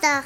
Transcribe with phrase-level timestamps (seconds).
[0.00, 0.24] Papadag.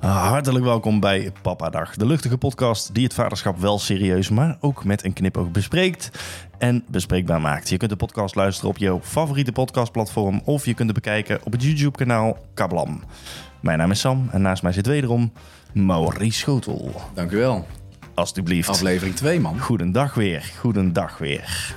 [0.00, 5.04] Hartelijk welkom bij Papadag, de luchtige podcast die het vaderschap wel serieus, maar ook met
[5.04, 6.10] een knipoog bespreekt
[6.58, 7.68] en bespreekbaar maakt.
[7.68, 11.52] Je kunt de podcast luisteren op jouw favoriete podcastplatform of je kunt het bekijken op
[11.52, 13.02] het YouTube-kanaal Kablam.
[13.60, 15.32] Mijn naam is Sam en naast mij zit wederom
[15.72, 17.00] Maurice Schotel.
[17.14, 17.66] Dank u wel.
[18.14, 18.68] Alsjeblieft.
[18.68, 19.60] Aflevering 2, man.
[19.60, 21.76] Goedendag weer, goedendag weer.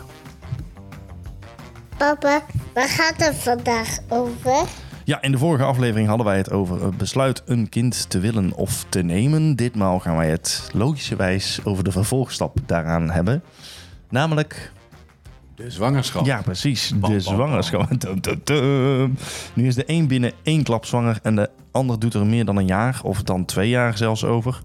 [1.97, 2.41] Papa,
[2.73, 4.89] waar gaat het vandaag over?
[5.05, 8.53] Ja, in de vorige aflevering hadden wij het over het besluit een kind te willen
[8.55, 9.55] of te nemen.
[9.55, 13.43] Ditmaal gaan wij het logischerwijs over de vervolgstap daaraan hebben.
[14.09, 14.71] Namelijk,
[15.55, 16.25] De zwangerschap.
[16.25, 17.89] ja precies, de bam, zwangerschap.
[19.55, 22.57] Nu is de een binnen één klap zwanger en de ander doet er meer dan
[22.57, 24.61] een jaar of dan twee jaar zelfs over.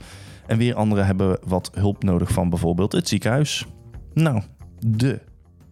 [0.46, 3.66] En weer anderen hebben wat hulp nodig van bijvoorbeeld het ziekenhuis.
[4.14, 4.42] Nou,
[4.86, 5.20] de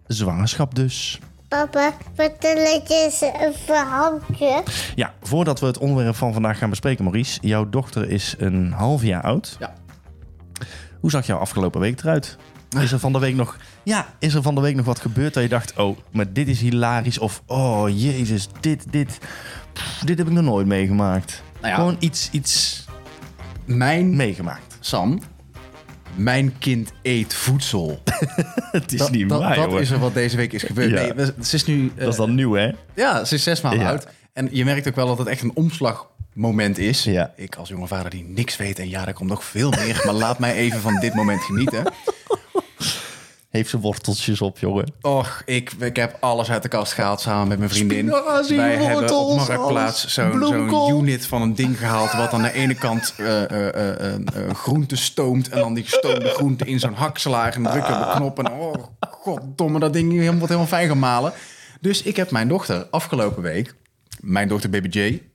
[0.07, 1.21] zwangerschap dus.
[1.55, 4.63] Papa, vertel ik je eens een verhaaltje.
[4.95, 7.39] Ja, voordat we het onderwerp van vandaag gaan bespreken, Maurice.
[7.43, 9.57] Jouw dochter is een half jaar oud.
[9.59, 9.75] Ja.
[11.01, 12.37] Hoe zag jouw afgelopen week eruit?
[12.79, 15.35] Is er van de week nog, ja, is er van de week nog wat gebeurd
[15.35, 17.19] dat je dacht, oh, maar dit is hilarisch.
[17.19, 19.19] Of, oh, jezus, dit, dit,
[19.73, 21.43] pff, dit heb ik nog nooit meegemaakt.
[21.61, 21.75] Nou ja.
[21.75, 22.85] Gewoon iets, iets
[23.65, 24.77] Mijn, meegemaakt.
[24.81, 25.21] Sam,
[26.15, 28.01] mijn kind eet voedsel.
[28.73, 29.81] Het is dat niet dat, waar, dat hoor.
[29.81, 30.91] is er wat deze week is gebeurd.
[30.91, 31.15] Ja.
[31.15, 31.93] Nee, ze is nu...
[31.97, 32.71] eh, Dat is dan nieuw, hè?
[32.95, 33.89] Ja, ze is zes maanden Ja.
[33.91, 34.07] oud.
[34.33, 37.05] En je merkt ook wel dat het echt een omslagmoment is.
[37.05, 37.33] Ja.
[37.37, 40.03] Ik als jonge vader die niks weet en ja, er komt nog veel meer.
[40.05, 41.85] maar laat mij even van dit moment genieten.
[43.55, 44.95] Heeft ze worteltjes op, jongen.
[45.01, 48.09] Och, ik, ik heb alles uit de kast gehaald samen met mijn vriendin.
[48.09, 52.13] Spinazie, Wij hebben op wortels, Marktplaats zo'n unit van een ding gehaald...
[52.13, 55.49] wat aan de ene kant eh, groente stoomt...
[55.49, 57.65] en dan die gestoomde groente in zo'n hakslager...
[57.65, 58.75] en drukken op de knop en oh,
[59.11, 61.33] goddomme, dat ding helemaal- wordt helemaal fijn gemalen.
[61.81, 63.75] Dus ik heb mijn dochter afgelopen week...
[64.21, 64.89] mijn dochter Baby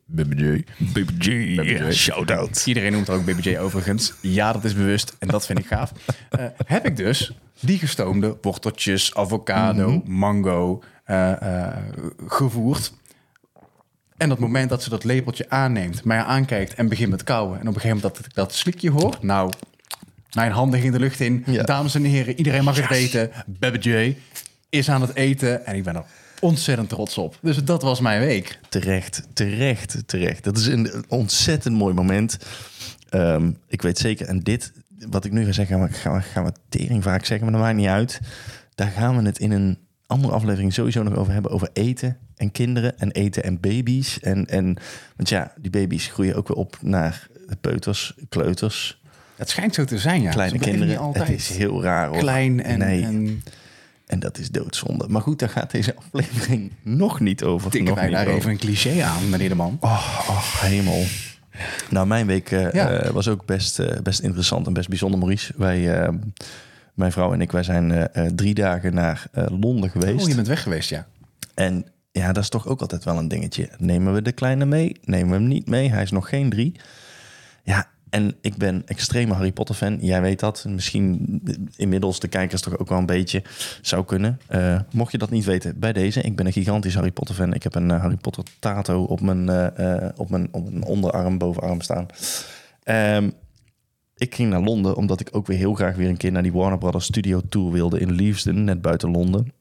[0.10, 0.16] J...
[0.16, 0.64] Baby J.
[0.94, 1.56] Baby J.
[1.56, 1.92] Baby J.
[1.92, 2.64] Shout-out.
[2.66, 4.14] Iedereen noemt ook Baby J overigens.
[4.22, 5.92] Ja, dat is bewust en dat vind ik gaaf.
[6.30, 11.78] Eh, heb ik dus die gestoomde worteltjes, avocado, mango eh, eh,
[12.28, 12.94] gevoerd.
[14.18, 17.60] En op het moment dat ze dat lepeltje aanneemt, mij aankijkt en begint met kauwen...
[17.60, 19.18] en op een gegeven moment dat ik dat slikje hoor...
[19.22, 19.52] nou,
[20.34, 21.44] mijn handen gingen de lucht in.
[21.46, 21.64] Ja.
[21.64, 23.32] Dames en heren, iedereen mag het weten.
[23.46, 24.18] Baby J
[24.70, 26.04] is aan het eten en ik ben er
[26.40, 27.38] ontzettend trots op.
[27.42, 28.60] Dus dat was mijn week.
[28.70, 30.44] Terecht, terecht, terecht.
[30.44, 32.38] Dat is een ontzettend mooi moment.
[33.10, 34.72] Ehm, ik weet zeker, en dit,
[35.10, 37.56] wat ik nu ga zeggen, gaan we, gaan we, gaan we tering vaak zeggen, maar
[37.56, 38.20] dat maakt niet uit.
[38.76, 42.52] Daar gaan we het in een andere aflevering sowieso nog over hebben, over eten en
[42.52, 44.20] kinderen en eten en baby's.
[44.20, 44.78] En, en,
[45.16, 47.28] want ja, die baby's groeien ook weer op naar
[47.62, 49.02] peuters, kleuters,
[49.36, 50.32] Het schijnt zo te zijn, ja.
[50.32, 50.88] kleine kinderen.
[50.88, 51.28] Niet altijd.
[51.28, 52.18] Het is heel raar hoor.
[52.18, 53.44] klein en, nee, en
[54.10, 55.08] en dat is doodzonde.
[55.08, 57.72] Maar goed, daar gaat deze aflevering nog niet over.
[57.72, 58.38] tikken wij daar over.
[58.38, 59.78] even een cliché aan, meneer de man.
[59.80, 61.04] Oh, oh, hemel.
[61.90, 62.90] Nou, mijn week eh, Ja.
[62.90, 65.54] eh, was ook best, eh, best interessant en best bijzonder, Maurice.
[65.58, 66.10] Wij,
[66.94, 70.22] mijn vrouw en ik, wij zijn drie dagen naar Londen geweest.
[70.24, 71.08] Oh, je bent weg geweest, ja.
[71.56, 73.70] En ja, dat is toch ook altijd wel een dingetje.
[73.78, 75.00] Nemen we de kleine mee?
[75.04, 75.90] Nemen we hem niet mee?
[75.92, 76.76] Hij is nog geen drie.
[77.64, 79.98] Ja, en ik ben extreme Harry Potter fan.
[80.02, 80.66] Jij weet dat.
[80.70, 81.42] Misschien
[81.76, 83.44] inmiddels de kijkers toch ook wel een beetje
[83.82, 84.40] zou kunnen.
[84.48, 86.22] Eh, mocht je dat niet weten, bij deze.
[86.22, 87.54] Ik ben een gigantisch Harry Potter fan.
[87.54, 91.38] Ik heb een eh, Harry Potter tato op mijn, eh, op mijn, op mijn onderarm,
[91.38, 92.06] bovenarm staan.
[92.84, 93.30] Ehm,
[94.16, 96.54] ik ging naar Londen omdat ik ook weer heel graag weer een keer naar die
[96.54, 99.54] Warner Brothers Studio Tour wilde in Leavesden, net buiten Londen.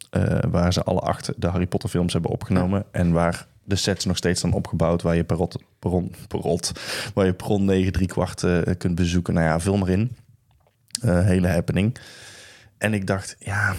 [0.51, 2.85] waar ze alle acht de Harry Potter films hebben opgenomen.
[2.91, 5.03] En waar de sets nog steeds staan opgebouwd.
[5.03, 6.73] Waar je perrot, perron, perrot,
[7.15, 9.35] waar je perron 9 3 kwart eh, kunt bezoeken.
[9.35, 10.17] Nou ja, vul maar in.
[11.01, 11.97] Eh, hele happening.
[12.79, 13.75] En ik dacht, ja,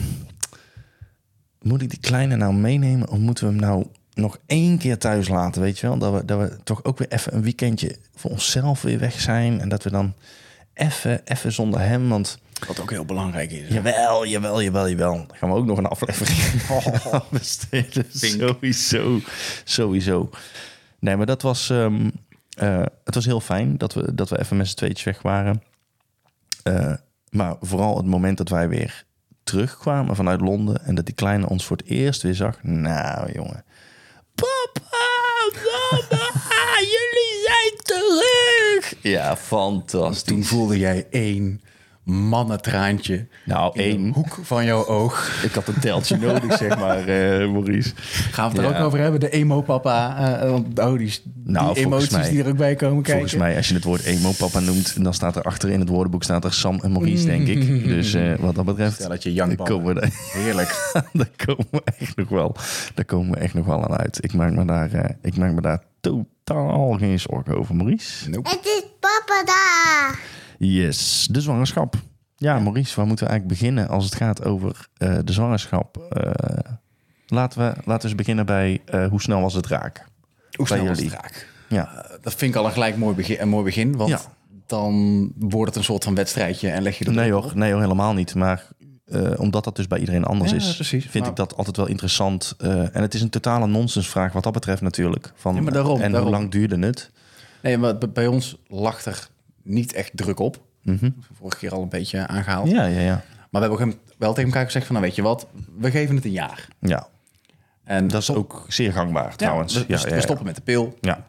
[1.62, 3.10] moet ik die kleine nou meenemen?
[3.10, 5.98] Of moeten we hem nou nog één keer thuis laten, weet je wel?
[5.98, 9.62] Dat we, dat we toch ook weer even een weekendje voor onszelf weer weg zijn.
[9.62, 10.14] En dat we dan
[10.74, 12.40] even, even zonder hem, want...
[12.68, 13.68] Wat ook heel belangrijk is.
[13.74, 15.14] Jawel, jawel, jawel, jawel.
[15.14, 16.62] Dan gaan we ook nog een aflevering
[17.12, 18.06] aan besteden.
[18.20, 18.42] Pink.
[18.42, 19.20] Sowieso,
[19.64, 20.30] sowieso.
[21.00, 21.70] Nee, maar dat was...
[21.70, 22.10] ehm,
[22.58, 25.64] eh, het was heel fijn dat we, dat we even met z'n tweetjes weg waren.
[26.64, 26.94] Eh,
[27.30, 29.04] maar vooral het moment dat wij weer
[29.44, 30.86] terugkwamen vanuit Londen...
[30.86, 32.64] en dat die kleine ons voor het eerst weer zag.
[32.64, 33.64] Nou, jongen.
[34.36, 34.98] Papa,
[35.92, 38.96] mama, jullie zijn terug!
[39.02, 40.24] Ja, fantastisch.
[40.24, 41.62] Toen voelde jij één
[42.12, 44.04] mannentraantje Nou, in één.
[44.06, 45.30] de hoek van jouw oog.
[45.48, 47.92] Ik had een teltje nodig, zeg maar, eh, Maurice.
[48.32, 48.80] Gaan we het er Ja.
[48.80, 49.20] ook over hebben?
[49.20, 50.18] De emo-papa.
[50.42, 53.20] eh, want oh, die, die Nou, volgens emoties mij- die er ook bij komen kijken.
[53.22, 56.24] Volgens mij, als je het woord emo-papa noemt, dan staat er achter in het woordenboek
[56.24, 57.84] staat er Sam en Maurice, denk ik.
[57.84, 60.92] Dus eh, wat dat betreft, Stel dat je komen, we, Heerlijk.
[61.14, 62.56] daar komen we echt nog wel,
[62.94, 64.24] daar komen we echt nog wel aan uit.
[64.24, 68.30] Ik maak me daar, ik maak me daar totaal totaal geen zorgen over, Maurice.
[68.30, 68.50] Nope.
[68.50, 70.20] Het is papa daar.
[70.62, 71.96] Yes, de zwangerschap.
[72.36, 75.98] Ja, Maurice, waar moeten we eigenlijk beginnen als het gaat over eh, de zwangerschap?
[76.10, 76.72] Eh,
[77.28, 80.06] laten, we, laten we eens beginnen bij eh, hoe snel was het raak?
[80.52, 81.48] Hoe snel was het raak?
[81.70, 83.96] Ja, dat vind ik al een gelijk mooi begin, een mooi begin.
[83.98, 84.20] Want Ja.
[84.66, 87.54] dan wordt het een soort van wedstrijdje en leg je de nee hoor, op.
[87.54, 88.36] nee hoor, helemaal niet.
[88.36, 88.68] Maar
[89.38, 91.04] omdat dat dus bij iedereen anders Ja, is, precies.
[91.06, 92.56] vind Maar- ik dat altijd wel interessant.
[92.58, 95.32] En het is een totale nonsensvraag wat dat betreft natuurlijk.
[95.36, 96.30] Van, Ja, maar daarom, en daarom.
[96.30, 97.12] hoe lang duurde het?
[97.62, 99.28] Nee, maar bij ons lag er
[99.70, 100.62] niet echt druk op.
[100.84, 101.10] Mhm.
[101.34, 102.70] Vorige keer al een beetje aangehaald.
[102.70, 103.24] Ja, ja, ja.
[103.50, 106.26] Maar we hebben wel tegen elkaar gezegd van, nou weet je wat, we geven het
[106.26, 106.68] een jaar.
[106.80, 107.08] Ja,
[107.84, 109.74] En dat is ook zeer gangbaar trouwens.
[109.74, 110.98] Ja, we, ja, ja, stoppen met de pil.
[111.02, 111.28] Ja,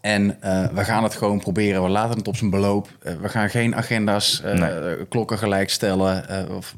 [0.00, 1.82] En eh, we gaan het gewoon proberen.
[1.82, 2.88] We laten het op zijn beloop.
[3.02, 6.24] Eh, we gaan geen agenda's, eh, klokken gelijk stellen.
[6.56, 6.74] of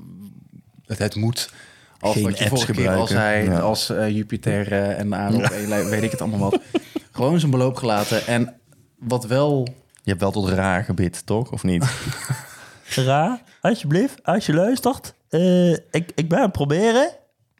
[0.86, 1.50] het, het moet.
[1.98, 3.52] Als Geen wat je apps vorige keer al gebruiken.
[3.52, 3.60] zei.
[3.60, 6.60] Als Jupiter en de aarde op één lijn, weet ik het allemaal wat.
[7.12, 8.26] gewoon zijn beloop gelaten.
[8.26, 8.54] En
[8.98, 9.68] wat wel...
[10.02, 11.52] je hebt wel tot raar gebit, toch?
[11.52, 11.84] Of niet?
[12.94, 15.14] Ra, alsjeblieft, als je luistert.
[15.28, 17.10] eh, ik, ik ben aan het proberen.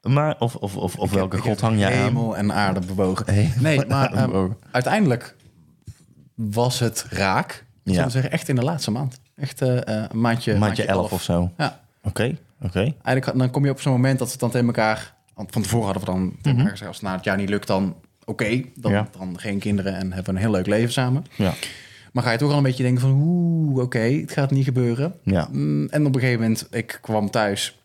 [0.03, 1.93] maar, of, of, of, of welke god hang je aan?
[1.93, 3.33] Hemel en aarde bewogen.
[3.33, 4.57] Hemel nee, maar eh, bewogen.
[4.71, 5.37] uiteindelijk
[6.35, 7.65] was het raak.
[7.85, 7.99] Ik Ja.
[7.99, 9.21] zou zeggen, echt in de laatste maand.
[9.37, 11.51] Echt eh, eh, een maandje, Maandje 11 of zo.
[11.57, 11.81] Ja.
[12.03, 12.79] Oké, oké.
[13.03, 15.15] Eigenlijk dan kom je op zo'n moment dat het dan tegen elkaar...
[15.35, 16.89] Want van tevoren hadden we dan tegen elkaar gezegd...
[16.91, 18.63] als het na het jaar niet lukt, dan oké.
[18.75, 19.09] dan, Ja.
[19.19, 21.25] dan geen kinderen en hebben we een heel leuk leven samen.
[21.37, 21.53] Ja.
[22.13, 23.11] Maar ga je toch al een beetje denken van...
[23.23, 25.15] oeh, oké, het gaat niet gebeuren.
[25.23, 25.49] Ja.
[25.53, 27.79] Mm, en op een gegeven moment, ik kwam thuis...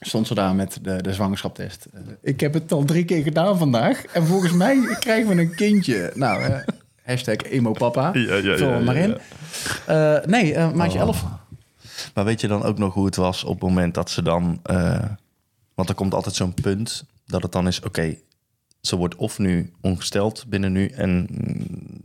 [0.00, 1.86] stond ze daar met de, de zwangerschapstest.
[1.92, 4.04] Eh, ik heb het al drie keer gedaan vandaag.
[4.04, 6.12] En volgens mij krijgen we een kindje.
[6.14, 6.58] Nou, eh,
[7.02, 8.10] hashtag emo-papa.
[8.14, 9.18] Ja, maar in.
[9.86, 11.04] Eh, nee, eh, maandje Oh.
[11.04, 11.24] 11.
[12.14, 14.60] Maar weet je dan ook nog hoe het was op het moment dat ze dan...
[14.62, 15.04] eh,
[15.74, 17.80] want er komt altijd zo'n punt dat het dan is...
[17.82, 18.16] Oké,
[18.80, 21.26] ze wordt of nu ongesteld binnen nu en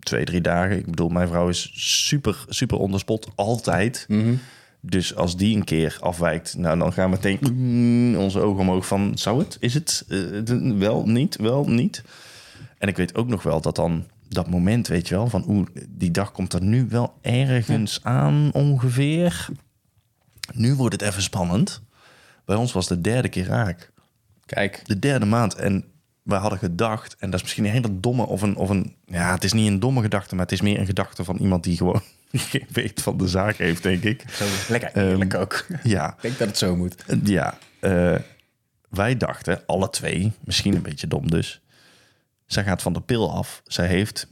[0.07, 0.77] twee, drie dagen.
[0.77, 1.71] Ik bedoel, mijn vrouw is
[2.07, 3.27] super, super onderspot.
[3.35, 4.05] Altijd.
[4.07, 4.33] Mhm.
[4.81, 8.87] Dus als die een keer afwijkt, nou, dan gaan we meteen mm, onze ogen omhoog
[8.87, 9.11] van...
[9.17, 9.57] Zou het?
[9.59, 10.05] Is het?
[10.09, 11.35] Eh, d- wel, niet?
[11.35, 12.03] Wel, niet?
[12.77, 15.67] En ik weet ook nog wel dat dan dat moment, weet je wel, van oeh,
[15.89, 19.47] die dag komt er nu wel ergens aan ongeveer.
[20.53, 21.81] Nu wordt het even spannend.
[22.45, 23.91] Bij ons was de derde keer raak.
[24.45, 25.55] Kijk, De derde maand.
[25.55, 25.83] En
[26.27, 28.95] we hadden gedacht, en dat is misschien een hele domme of een, of een...
[29.05, 31.63] Ja, het is niet een domme gedachte, maar het is meer een gedachte van iemand
[31.63, 32.01] die gewoon
[32.31, 34.23] geen weet van de zaak heeft, denk ik.
[34.31, 35.65] zo lekker Ehm, eerlijk ook.
[35.83, 36.95] Ja, Ik denk dat het zo moet.
[37.23, 38.15] ja, eh,
[38.89, 41.61] wij dachten, alle twee, misschien een beetje dom dus.
[42.45, 43.61] Zij gaat van de pil af.
[43.65, 44.27] Zij heeft,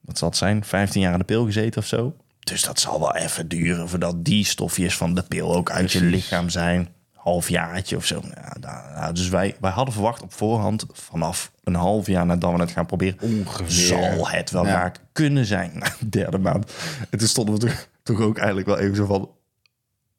[0.00, 2.16] wat zal het zijn, 15 jaar aan de pil gezeten of zo.
[2.40, 6.02] Dus dat zal wel even duren voordat die stofjes van de pil ook uit je
[6.04, 6.88] lichaam zijn.
[7.20, 8.20] Halfjaartje of zo.
[8.34, 8.56] Ja,
[8.94, 12.70] nou, dus wij, wij hadden verwacht op voorhand, vanaf een half jaar nadat we het
[12.70, 13.70] gaan proberen, Ongeveer.
[13.70, 14.72] zal het wel Ja.
[14.72, 15.82] raak kunnen zijn.
[16.10, 16.72] Derde maand.
[17.10, 19.30] En toen stonden we toch, toch ook eigenlijk wel even zo van,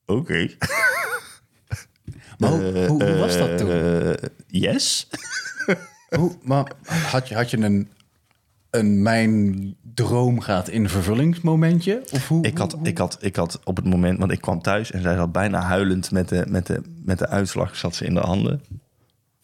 [0.06, 0.50] oké.
[2.38, 3.72] Maar hoe, hoe, hoe was dat toen?
[3.72, 4.14] Eh,
[4.48, 5.10] yes.
[6.10, 7.92] Hoe, maar had je, had je een,
[8.72, 12.04] een mijn droom gaat in vervullingsmomentje?
[12.12, 14.62] Of hoe, Ik had, hoe- ik, had, ik had op het moment, want ik kwam
[14.62, 18.06] thuis en zij zat bijna huilend met de, met de, met de uitslag, zat ze
[18.06, 18.64] in de handen.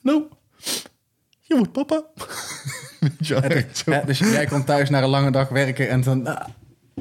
[0.02, 0.24] Nou,
[1.42, 2.04] je wordt papa.
[3.20, 3.40] Ja,
[4.06, 6.28] dus jij komt thuis na een lange dag werken en dan...
[6.28, 6.48] ah,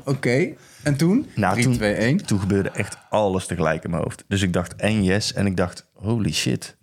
[0.04, 0.52] Oké,
[0.82, 1.26] en toen?
[1.34, 2.16] Nou, 3, toen- 2, 1.
[2.26, 4.24] Toen gebeurde echt alles tegelijk in mijn hoofd.
[4.28, 6.76] Dus ik dacht en yes en ik dacht, holy shit.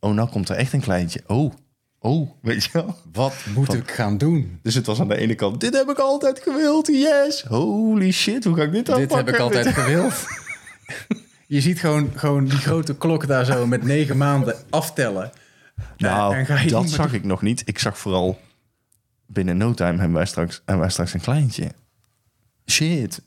[0.00, 1.20] Oh, nou komt er echt een kleintje.
[1.26, 1.52] Oh,
[2.06, 2.96] oh, weet je wel.
[3.12, 4.58] Wat moet ik gaan doen?
[4.62, 7.42] Dus het was aan de ene kant, dit heb ik altijd gewild, yes.
[7.42, 9.16] Holy shit, hoe ga ik dit Dit aanpakken?
[9.26, 10.26] heb ik altijd gewild.
[11.48, 15.32] Je ziet gewoon, gewoon die grote klok daar zo met negen maanden aftellen.
[15.96, 17.62] Nou, En ga je dat zag ik nog niet.
[17.64, 18.38] Ik zag vooral
[19.26, 21.70] binnen no time hebben wij straks, hebben wij straks een kleintje.
[22.70, 23.22] Shit.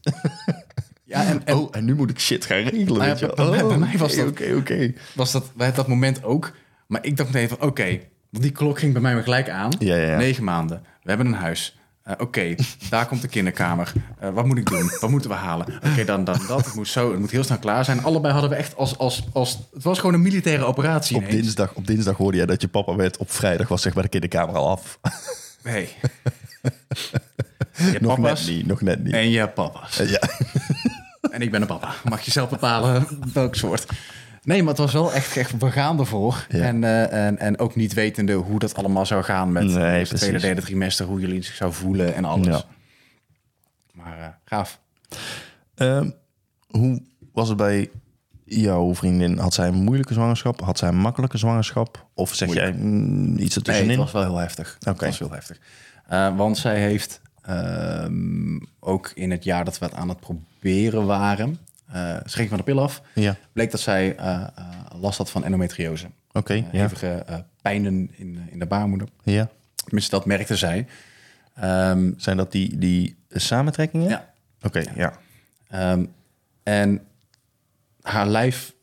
[1.04, 2.86] Ja, en, en oh, en nu moet ik shit gaan regelen.
[2.86, 4.94] Nou ja, weet je bij- Oh, mij was oké, dat- Oké, oké.
[5.16, 6.52] was dat bij dat moment ook.
[6.88, 9.72] Maar ik dacht meteen van, oké, want die klok ging bij mij weer gelijk aan.
[9.80, 10.18] Ja, ja, ja.
[10.18, 10.82] Negen maanden.
[11.04, 11.78] We hebben een huis.
[12.04, 12.56] Eh, oké,
[12.90, 13.92] daar komt de kinderkamer.
[14.20, 14.92] Eh, wat moet ik doen?
[15.00, 15.66] Wat moeten we halen?
[15.92, 16.66] Oké, dan, dan dat.
[16.66, 18.04] Het moet zo, het moet heel snel klaar zijn.
[18.04, 19.60] Allebei hadden we echt als, als, als...
[19.74, 21.42] Het was gewoon een militaire operatie Op ineens.
[21.42, 23.18] dinsdag, op dinsdag hoorde jij dat je papa werd.
[23.18, 25.00] Op vrijdag was zeg maar de kinderkamer al af.
[25.64, 25.88] Je
[28.02, 29.14] nog papa's net niet, nog net niet.
[29.14, 29.98] en je papa's.
[29.98, 30.22] Ja.
[31.32, 31.94] En ik ben een papa.
[32.10, 33.86] Mag je zelf bepalen welk soort.
[34.44, 36.46] Nee, maar het was wel echt, echt we gaan ervoor.
[36.50, 36.60] Ja.
[36.60, 40.16] En, eh, en, en ook niet wetende hoe dat allemaal zou gaan met Nee, het
[40.16, 42.48] tweede, derde trimester, hoe jullie zich zou voelen en alles.
[42.48, 42.64] Ja.
[43.92, 44.80] Maar eh, gaaf.
[45.76, 46.10] Ehm,
[46.68, 47.02] hoe
[47.34, 47.90] was het bij
[48.46, 49.38] jouw vriendin?
[49.38, 50.62] Had zij een moeilijke zwangerschap?
[50.62, 52.08] Had zij een makkelijke zwangerschap?
[52.14, 53.90] Of zeg jij mm, iets Nee, ertussenin?
[53.90, 54.78] het was wel heel heftig.
[54.88, 55.06] Oké.
[55.06, 55.58] was heel heftig.
[56.08, 61.06] Eh, want zij heeft ehm, ook in het jaar dat we het aan het proberen
[61.06, 61.60] waren,
[61.92, 64.66] eh ze ging van de pil af, Ja, bleek dat zij eh, eh,
[65.00, 66.08] last had van endometriose.
[66.32, 66.54] oké.
[66.54, 66.82] Eh, ja.
[66.82, 69.08] Hevige eh, pijnen in, in de baarmoeder.
[69.24, 69.50] ja.
[69.84, 70.86] Tenminste, dat merkte zij.
[71.56, 74.10] Ehm, Zijn dat die, die samentrekkingen?
[74.10, 74.34] ja.
[74.62, 75.14] Oké, ja.
[75.70, 76.06] Ehm,
[76.64, 77.02] en
[78.02, 78.74] haar lijf,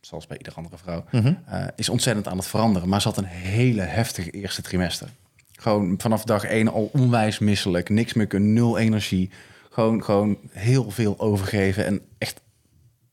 [0.00, 1.34] zoals bij iedere andere vrouw, Mhm.
[1.46, 2.88] eh, is ontzettend aan het veranderen.
[2.88, 5.08] Maar ze had een hele heftige eerste trimester.
[5.52, 7.88] Gewoon vanaf dag één al onwijs misselijk.
[7.88, 9.30] Niks meer kunnen, nul energie.
[9.70, 11.84] Gewoon, gewoon heel veel overgeven.
[11.86, 12.40] En echt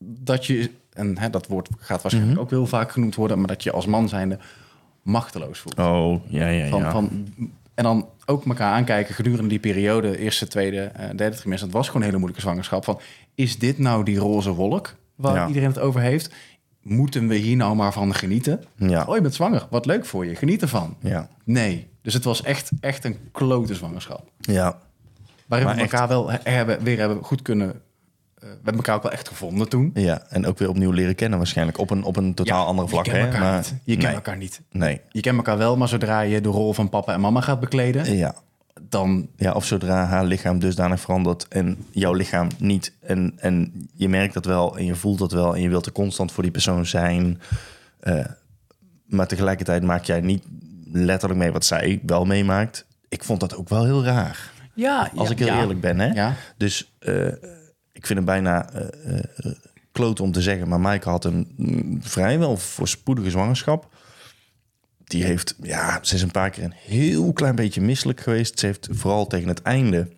[0.04, 2.44] dat je, en hè, dat woord gaat waarschijnlijk Mhm.
[2.44, 4.38] ook heel vaak genoemd worden, maar dat je als man zijnde
[5.02, 5.78] machteloos voelt.
[5.78, 6.90] Oh, ja, ja, Van, ja.
[6.90, 7.26] van,
[7.74, 11.66] en dan ook elkaar aankijken gedurende die periode, eerste, tweede, eh, derde trimester.
[11.66, 12.84] Het was gewoon een hele moeilijke zwangerschap.
[12.84, 13.00] Van,
[13.34, 15.46] is dit nou die roze wolk waar Ja.
[15.46, 16.34] iedereen het over heeft?
[16.82, 18.64] Moeten we hier nou maar van genieten?
[18.76, 19.04] Ja.
[19.04, 19.66] Oh, je bent zwanger.
[19.70, 20.34] Wat leuk voor je.
[20.36, 20.96] Geniet ervan.
[21.00, 21.28] Ja.
[21.44, 21.88] Nee.
[22.02, 24.30] Dus het was echt, echt een klote zwangerschap.
[24.40, 24.78] Ja.
[25.46, 27.80] Waarin Maar we echt- elkaar wel he- hebben, weer hebben goed kunnen...
[28.40, 29.90] eh, we hebben elkaar ook wel echt gevonden toen.
[29.94, 31.78] Ja, en ook weer opnieuw leren kennen waarschijnlijk.
[31.78, 33.06] Op een, op een totaal andere vlak.
[33.06, 33.30] Je kent hè?
[33.30, 33.74] elkaar Maar, niet.
[33.84, 34.60] Je kent elkaar niet.
[34.70, 35.00] Nee.
[35.08, 38.16] Je kent elkaar wel, maar zodra je de rol van papa en mama gaat bekleden...
[38.16, 38.34] Ja.
[38.88, 42.92] dan ja, of zodra haar lichaam dusdanig verandert en jouw lichaam niet.
[43.00, 45.92] En, en je merkt dat wel en je voelt dat wel en je wilt er
[45.92, 47.40] constant voor die persoon zijn.
[48.00, 48.24] Eh,
[49.06, 50.44] maar tegelijkertijd maak jij niet
[50.92, 52.86] letterlijk mee wat zij wel meemaakt.
[53.08, 54.50] Ik vond dat ook wel heel raar.
[54.74, 56.06] Ja, Als ik heel eerlijk ben, hè?
[56.06, 56.34] Ja.
[56.56, 57.26] Dus eh,
[58.00, 59.52] ik vind het bijna eh,
[59.92, 63.94] kloot om te zeggen, maar Maaike had een mm, vrijwel voorspoedige zwangerschap.
[65.04, 68.58] Die heeft, ja, ze is een paar keer een heel klein beetje misselijk geweest.
[68.58, 70.08] Ze heeft vooral tegen het einde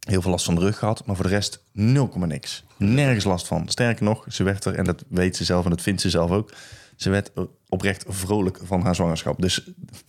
[0.00, 2.64] heel veel last van de rug gehad, maar voor de rest 0, niks.
[2.76, 3.68] Nergens last van.
[3.68, 6.30] Sterker nog, ze werd er, en dat weet ze zelf en dat vindt ze zelf
[6.30, 6.52] ook,
[6.96, 7.30] ze werd
[7.68, 9.40] oprecht vrolijk van haar zwangerschap.
[9.40, 9.54] Dus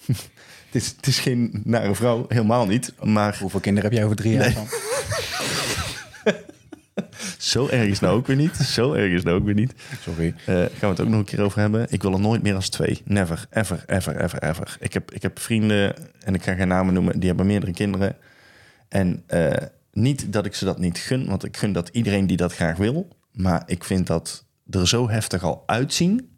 [0.06, 0.16] het,
[0.72, 2.94] is, het is geen nare vrouw, helemaal niet.
[3.04, 4.68] Maar Hoeveel kinderen heb jij over drie jaar van?
[7.38, 8.56] Zo erg is nou ook weer niet.
[8.56, 9.74] Zo erg is nou ook weer niet.
[10.02, 10.34] Sorry.
[10.46, 11.88] Eh, gaan we het ook nog een keer over hebben.
[11.90, 13.02] Ik wil er nooit meer als twee.
[13.06, 14.78] Never, ever, ever, ever, ever.
[14.80, 18.16] Ik heb, ik heb vrienden, en ik ga geen namen noemen, die hebben meerdere kinderen.
[18.88, 19.52] En eh,
[19.92, 22.78] niet dat ik ze dat niet gun, want ik gun dat iedereen die dat graag
[22.78, 23.08] wil.
[23.32, 26.30] Maar ik vind dat er zo heftig al uitzien.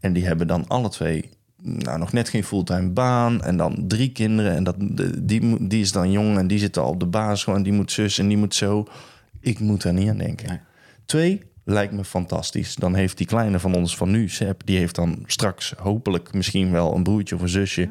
[0.00, 1.30] En die hebben dan alle twee
[1.62, 3.42] nou, nog net geen fulltime baan.
[3.42, 4.54] En dan drie kinderen.
[4.54, 4.76] En dat,
[5.18, 7.44] die, die is dan jong en die zit al op de baas.
[7.44, 8.86] Gewoon, die moet zus en die moet zo.
[9.46, 10.48] Ik moet daar niet aan denken.
[10.48, 10.58] Nee.
[11.06, 12.74] Twee lijkt me fantastisch.
[12.74, 16.70] Dan heeft die kleine van ons van nu, Seb, die heeft dan straks hopelijk misschien
[16.70, 17.88] wel een broertje of een zusje.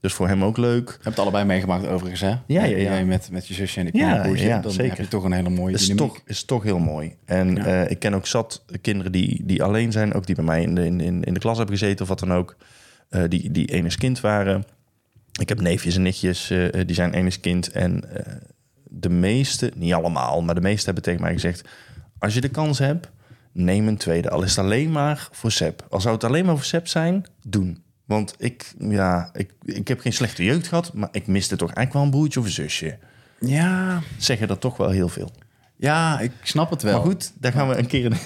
[0.00, 0.86] Dus voor hem ook leuk.
[0.88, 2.28] Je hebt het allebei meegemaakt overigens, hè?
[2.28, 2.76] Ja, ja, ja.
[2.76, 4.46] Jij met, met je zusje en ik Ja, broertje.
[4.46, 4.90] ja, dan zeker.
[4.90, 6.12] heb je toch een hele mooie Is dynamiek.
[6.12, 7.16] toch, is toch heel mooi.
[7.24, 7.64] En Ja.
[7.84, 10.74] eh, ik ken ook zat kinderen die, die alleen zijn, ook die bij mij in
[10.74, 12.56] de, in, in, in de klas hebben gezeten of wat dan ook,
[13.08, 14.64] eh, die, die enig kind waren.
[15.40, 17.70] Ik heb neefjes en nichtjes, eh, die zijn enig kind.
[17.70, 18.04] En
[18.94, 21.68] de meeste, niet allemaal, maar de meeste hebben tegen mij gezegd:
[22.18, 23.10] als je de kans hebt,
[23.52, 24.30] neem een tweede.
[24.30, 25.86] Al is het alleen maar voor Seb.
[25.90, 27.82] Al zou het alleen maar voor Seb zijn, doen.
[28.04, 31.92] Want ik, ja, ik, ik heb geen slechte jeugd gehad, maar ik miste toch eigenlijk
[31.92, 32.98] wel een broertje of een zusje.
[33.40, 35.30] Ja, Zeggen dat toch wel heel veel.
[35.76, 36.92] ja, ik snap het wel.
[36.92, 38.16] Maar goed, daar gaan we een keer een,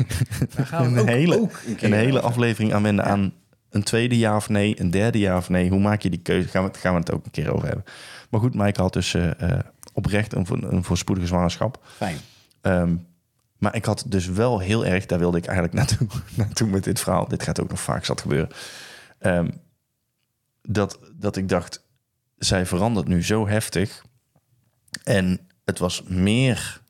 [0.54, 3.32] Daar gaan we een ook- hele, ook een hele aflevering aan wenden aan
[3.70, 5.68] een tweede ja of nee, een derde ja of nee.
[5.70, 6.48] Hoe maak je die keuze?
[6.48, 7.84] Gaan we, het- gaan we het ook een keer over hebben.
[8.30, 9.58] Maar goed, Maaike had dus eh, eh,
[9.96, 11.84] oprecht een, vo- een voorspoedige zwangerschap.
[11.96, 12.16] Fijn.
[12.60, 12.96] Ehm,
[13.58, 16.08] maar ik had dus wel heel erg, daar wilde ik eigenlijk naartoe,
[16.44, 17.28] naartoe met dit verhaal.
[17.28, 18.48] Dit gaat ook nog vaak zat gebeuren.
[19.18, 19.50] Ehm,
[20.62, 21.84] dat, dat ik dacht,
[22.36, 24.04] zij verandert nu zo heftig.
[25.04, 26.80] En het was meer,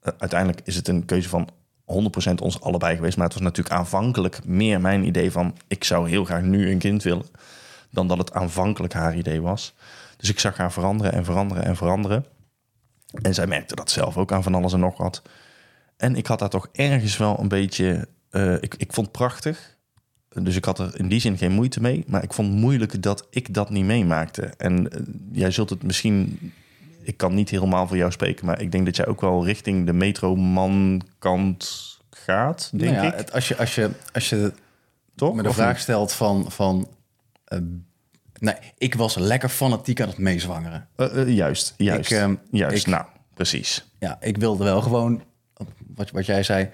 [0.00, 1.48] eh, uiteindelijk is het een keuze van
[1.84, 3.16] 100% ons allebei geweest.
[3.16, 6.78] Maar het was natuurlijk aanvankelijk meer mijn idee van, ik zou heel graag nu een
[6.78, 7.26] kind willen.
[7.90, 9.74] Dan dat het aanvankelijk haar idee was.
[10.24, 12.24] Dus ik zag haar veranderen en veranderen en veranderen.
[13.22, 15.22] En zij merkte dat zelf ook aan van alles en nog wat.
[15.96, 18.08] En ik had daar toch ergens wel een beetje...
[18.30, 19.76] eh, ik, ik vond het prachtig.
[20.28, 22.04] Dus ik had er in die zin geen moeite mee.
[22.06, 24.42] Maar ik vond het moeilijk dat ik dat niet meemaakte.
[24.42, 25.00] En eh,
[25.32, 26.38] jij zult het misschien...
[27.02, 28.46] Ik kan niet helemaal voor jou spreken...
[28.46, 31.68] maar ik denk dat jij ook wel richting de metroman kant
[32.10, 33.18] gaat, denk Nou ja, ik.
[33.18, 34.52] Het, als, je, als, je, als je
[35.14, 35.34] Toch?
[35.34, 35.82] me de vraag niet?
[35.82, 36.50] stelt van...
[36.50, 36.88] van
[37.44, 37.58] eh,
[38.40, 40.88] nee, ik was lekker fanatiek aan het meezwangeren.
[40.96, 42.10] Eh, eh, juist, juist.
[42.10, 43.84] Ik, ehm, juist, ik- nou, precies.
[43.98, 45.22] Ja, ik wilde wel gewoon,
[45.94, 46.68] wat, wat jij zei...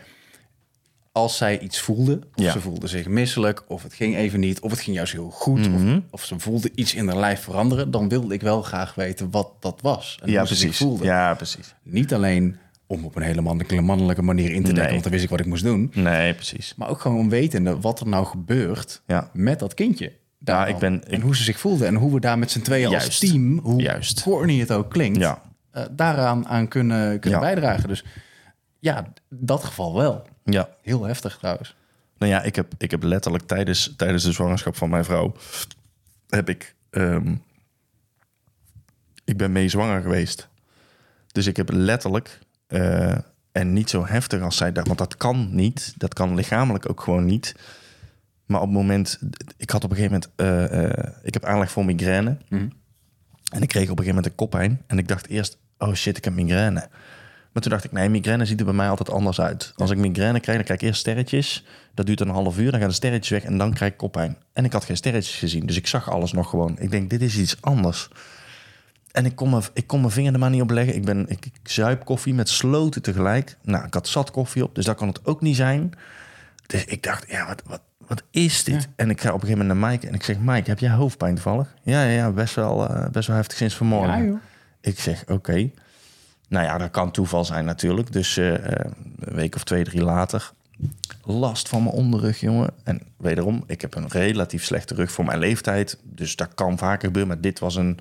[1.12, 2.52] Als zij iets voelde, of Ja.
[2.52, 3.62] ze voelde zich misselijk...
[3.68, 5.68] of het ging even niet, of het ging juist heel goed...
[5.68, 5.94] Mhm.
[5.96, 7.90] of, of ze voelde iets in haar lijf veranderen...
[7.90, 10.18] dan wilde ik wel graag weten wat dat was.
[10.22, 10.86] En Ja, hoe ze zich precies.
[10.86, 11.04] voelde.
[11.04, 11.74] Ja, precies.
[11.82, 14.82] Niet alleen om op een hele mannelijke, mannelijke manier in te denken...
[14.82, 14.90] Nee.
[14.90, 15.90] want dan wist ik wat ik moest doen...
[15.94, 16.74] Nee, precies.
[16.76, 19.30] Maar ook gewoon wetende wat er nou gebeurt Ja.
[19.32, 20.12] met dat kindje.
[20.44, 20.74] Daarvan.
[20.74, 23.18] ik ben- en hoe ze zich voelden en hoe we daar met z'n tweeën als
[23.18, 24.22] team, hoe Juist.
[24.22, 25.42] corny het ook klinkt, Ja.
[25.70, 27.44] eh, daaraan aan kunnen, kunnen Ja.
[27.46, 27.88] bijdragen.
[27.88, 28.04] Dus
[28.78, 30.26] ja, dat geval wel.
[30.44, 30.68] Ja.
[30.82, 31.76] Heel heftig trouwens.
[32.18, 35.34] Nou ja, ik heb, ik heb letterlijk tijdens, tijdens de zwangerschap van mijn vrouw...
[36.28, 36.74] heb ik...
[36.90, 37.34] ehm,
[39.24, 40.48] ik ben mee zwanger geweest.
[41.32, 42.38] Dus ik heb letterlijk...
[42.66, 43.16] eh,
[43.52, 45.94] en niet zo heftig als zij dacht, want dat kan niet.
[45.96, 47.54] Dat kan lichamelijk ook gewoon niet.
[48.50, 49.18] Maar op het moment...
[49.56, 50.70] Ik had op een gegeven moment...
[50.70, 52.36] eh, eh, ik heb aanleg voor migraine.
[53.52, 54.82] En ik kreeg op een gegeven moment een koppijn.
[54.86, 56.88] En ik dacht eerst, oh shit, ik heb migraine.
[57.52, 59.72] Maar toen dacht ik, nee, migraine ziet er bij mij altijd anders uit.
[59.76, 61.66] Als ik migraine krijg, dan krijg ik eerst sterretjes.
[61.94, 64.36] Dat duurt een half uur, dan gaan de sterretjes weg en dan krijg ik koppijn.
[64.52, 66.78] En ik had geen sterretjes gezien, dus ik zag alles nog gewoon.
[66.78, 68.08] Ik denk, dit is iets anders.
[69.10, 70.94] En ik kon, mijn, ik kon mijn vinger er maar niet op leggen.
[70.94, 73.56] Ik, ben, ik, ik zuip koffie met sloten tegelijk.
[73.62, 75.92] Nou, ik had zat koffie op, dus dat kan het ook niet zijn.
[76.66, 78.88] Dus ik dacht, ja, wat, wat, wat is dit?
[78.96, 80.38] En ik ga op een gegeven moment naar Mike en ik zeg...
[80.38, 81.74] Mike, heb jij hoofdpijn toevallig?
[81.82, 84.26] Ja, ja, ja best, wel, eh, best wel heftig sinds vanmorgen.
[84.26, 84.40] Ja.
[84.80, 85.70] Ik zeg, oké.
[86.48, 88.12] Nou ja, dat kan toeval zijn natuurlijk.
[88.12, 88.52] Dus eh,
[89.18, 90.52] een week of twee, drie later...
[91.24, 92.70] last van mijn onderrug, jongen.
[92.84, 95.98] En wederom, ik heb een relatief slechte rug voor mijn leeftijd.
[96.02, 97.32] Dus dat kan vaker gebeuren.
[97.32, 97.98] Maar dit was een,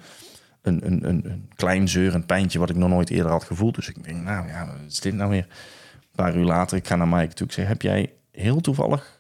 [0.61, 2.59] een, een, een, een klein zeurend pijntje...
[2.59, 3.75] wat ik nog nooit eerder had gevoeld.
[3.75, 5.47] Dus ik denk, nou ja, wat is dit nou weer?
[5.93, 7.47] Een paar uur later, ik ga naar Mike toe.
[7.47, 9.18] Ik zeg, heb jij heel toevallig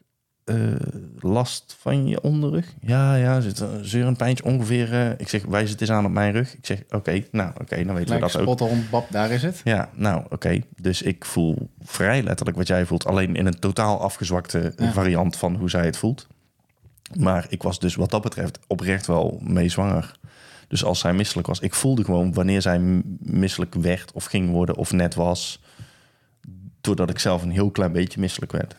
[0.49, 0.55] eh,
[1.19, 2.73] last van je onderrug?
[2.81, 4.93] Ja, ja, zit een zeurend pijntje ongeveer.
[4.93, 6.53] eh, ik zeg, wijs het eens aan op mijn rug.
[6.55, 8.57] Ik zeg, oké, nou oké, dan weten we Gelijk dat ook.
[8.57, 9.61] spot on, bab, daar is het.
[9.63, 10.59] Ja, nou oké.
[10.81, 13.05] Dus ik voel vrij letterlijk wat jij voelt.
[13.05, 14.91] Alleen in een totaal afgezwakte Ja.
[14.91, 16.27] variant van hoe zij het voelt.
[17.19, 20.17] Maar ik was dus wat dat betreft oprecht wel mee zwanger.
[20.67, 22.79] Dus als zij misselijk was, ik voelde gewoon wanneer zij
[23.19, 25.61] misselijk werd of ging worden of net was.
[26.81, 28.75] Doordat ik zelf een heel klein beetje misselijk werd.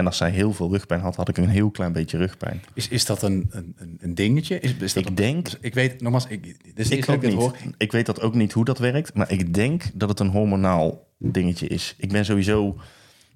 [0.00, 2.62] En als zij heel veel rugpijn had, had ik een heel klein beetje rugpijn.
[2.74, 4.60] Is, is dat een, een, een- dingetje?
[4.60, 7.32] Is, is dat Ik een- denk- dus ik weet, nogmaals, ik, de Ik ook niet.
[7.34, 7.56] hoor.
[7.76, 11.06] Ik weet dat ook niet hoe dat werkt, maar ik denk dat het een hormonaal
[11.18, 11.94] dingetje is.
[11.98, 12.76] Ik ben sowieso,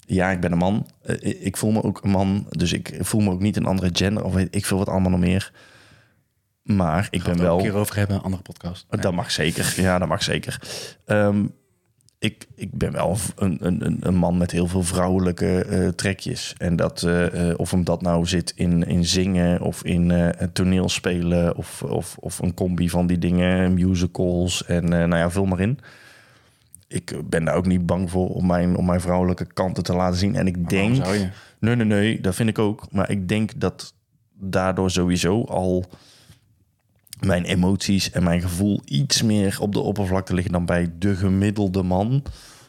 [0.07, 0.87] ja, ik ben een man.
[1.03, 3.90] Eh, Ik voel me ook een man, dus ik voel me ook niet een andere
[3.92, 5.53] gender of weet ik veel wat allemaal nog meer.
[6.62, 7.57] Maar ik ben wel.
[7.57, 8.87] een keer over hebben, een andere podcast.
[8.90, 9.74] Dat mag zeker.
[9.77, 10.61] Ja, dat mag zeker.
[11.07, 11.46] Ehm,
[12.24, 16.54] ik, ik ben wel een, een, een- man met heel veel vrouwelijke eh, trekjes.
[16.58, 21.56] En dat, eh, eh, of hem dat nou zit in, in zingen of in toneelspelen
[21.56, 25.78] of, of, of een combi van die dingen, musicals en nou ja, vul maar in.
[26.88, 30.18] Ik ben daar ook niet bang voor om mijn, om mijn vrouwelijke kanten te laten
[30.18, 30.34] zien.
[30.37, 30.94] En ik denk.
[30.96, 31.28] zou je?
[31.58, 32.87] Nee, nee, nee, dat vind ik ook.
[32.92, 33.94] Maar ik denk dat
[34.40, 35.84] daardoor sowieso al
[37.20, 41.83] mijn emoties en mijn gevoel iets meer op de oppervlakte liggen dan bij de gemiddelde
[41.83, 42.22] man.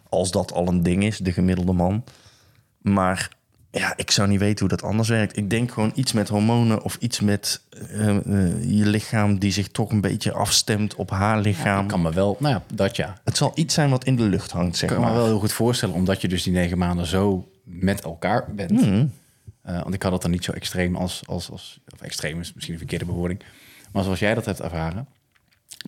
[0.10, 2.04] Als dat al een ding is, de gemiddelde man.
[2.82, 3.30] Maar
[3.80, 5.38] ja, ik zou niet weten hoe dat anders werkt.
[5.38, 8.24] Ik denk gewoon iets met hormonen of iets met eh, eh,
[8.64, 11.88] je lichaam die zich toch een beetje afstemt op haar lichaam.
[11.88, 13.18] Kan me wel, nou ja, dat ja.
[13.24, 15.40] Het zal iets zijn wat in de lucht hangt, zeg Ik kan me wel heel
[15.40, 18.72] goed voorstellen, omdat je dus die negen maanden zo met elkaar bent.
[18.72, 19.06] Mhm.
[19.62, 22.54] Eh, want ik had dat dan niet zo extreem als, als, als of extreem is
[22.54, 23.42] misschien een verkeerde bewoording,
[23.96, 25.08] maar zoals jij dat hebt ervaren.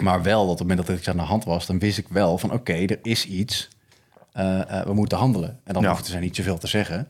[0.01, 2.07] Maar wel dat op het moment dat iets aan de hand was, dan wist ik
[2.07, 3.69] wel van oké, er is iets,
[4.31, 5.59] Eh, eh, we moeten handelen.
[5.63, 5.89] En dan Ja.
[5.89, 7.07] hoefde zij niet zoveel te zeggen,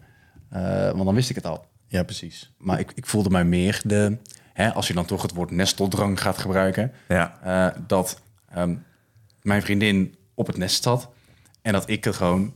[0.50, 1.66] eh, want dan wist ik het al.
[1.88, 2.52] Ja, precies.
[2.58, 4.18] Maar ik, ik voelde mij meer de,
[4.54, 7.74] hè, als je dan toch het woord nesteldrang gaat gebruiken, Ja.
[7.88, 8.76] dat ehm,
[9.42, 11.10] mijn vriendin op het nest zat
[11.62, 12.54] en dat ik het gewoon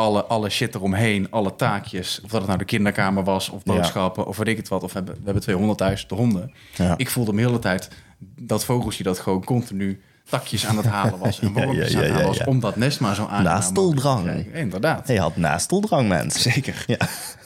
[0.00, 3.72] alle, alle shit eromheen, alle taakjes, of dat het nou de kinderkamer was of Ja.
[3.74, 6.52] boodschappen of weet ik het wat, of we hebben, we hebben 200 thuis, de honden.
[6.76, 6.94] Ja.
[6.96, 7.88] Ik voelde me de hele tijd
[8.36, 12.12] dat vogeltje dat gewoon continu takjes aan het halen was en wormpjes ja, aan het
[12.12, 14.54] halen was om dat nest maar zo aan Nasteldrang.
[14.54, 15.06] Inderdaad.
[15.06, 16.52] Hij had nasteldrang, mensen.
[16.52, 16.84] Zeker.
[16.86, 16.96] Ja.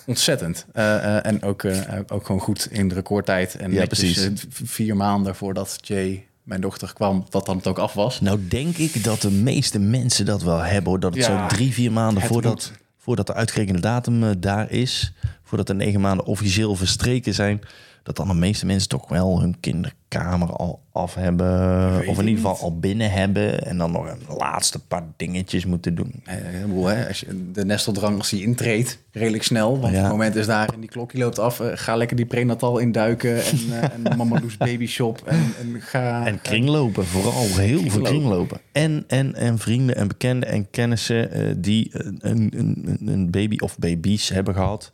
[0.07, 0.67] Ontzettend.
[0.73, 3.55] Eh, eh, en ook, eh, ook gewoon goed in de recordtijd.
[3.57, 4.31] En Ja, precies.
[4.49, 8.21] vier maanden voordat Jay, mijn dochter, kwam, dat dan het ook af was.
[8.21, 10.91] Nou denk ik dat de meeste mensen dat wel hebben.
[10.91, 11.01] Hoor.
[11.01, 15.13] Dat het Ja, zo drie, vier maanden voordat, voordat de uitgerekende datum eh, daar is...
[15.43, 17.61] voordat de negen maanden officieel verstreken zijn...
[18.05, 21.99] dat dan de meeste mensen toch wel hun kinderkamer al af hebben.
[22.09, 23.67] Of in ieder geval al binnen hebben.
[23.67, 26.23] En dan nog een laatste paar dingetjes moeten doen.
[26.25, 29.81] Eh, als je, de nesteldrang, als die intreedt, redelijk snel.
[29.81, 30.01] Want Ja.
[30.01, 31.61] het moment is daar en die klokje loopt af.
[31.61, 33.45] eh, ga lekker die prenatal induiken.
[33.45, 35.23] En, eh en Mama Loes Baby Shop.
[35.27, 36.27] En, en ga...
[36.27, 38.59] En kringlopen, vooral heel veel Kringlopen.
[38.73, 43.57] En, en, en vrienden en bekenden en kennissen eh, die een, een, een, een baby
[43.59, 44.91] of baby's hebben gehad.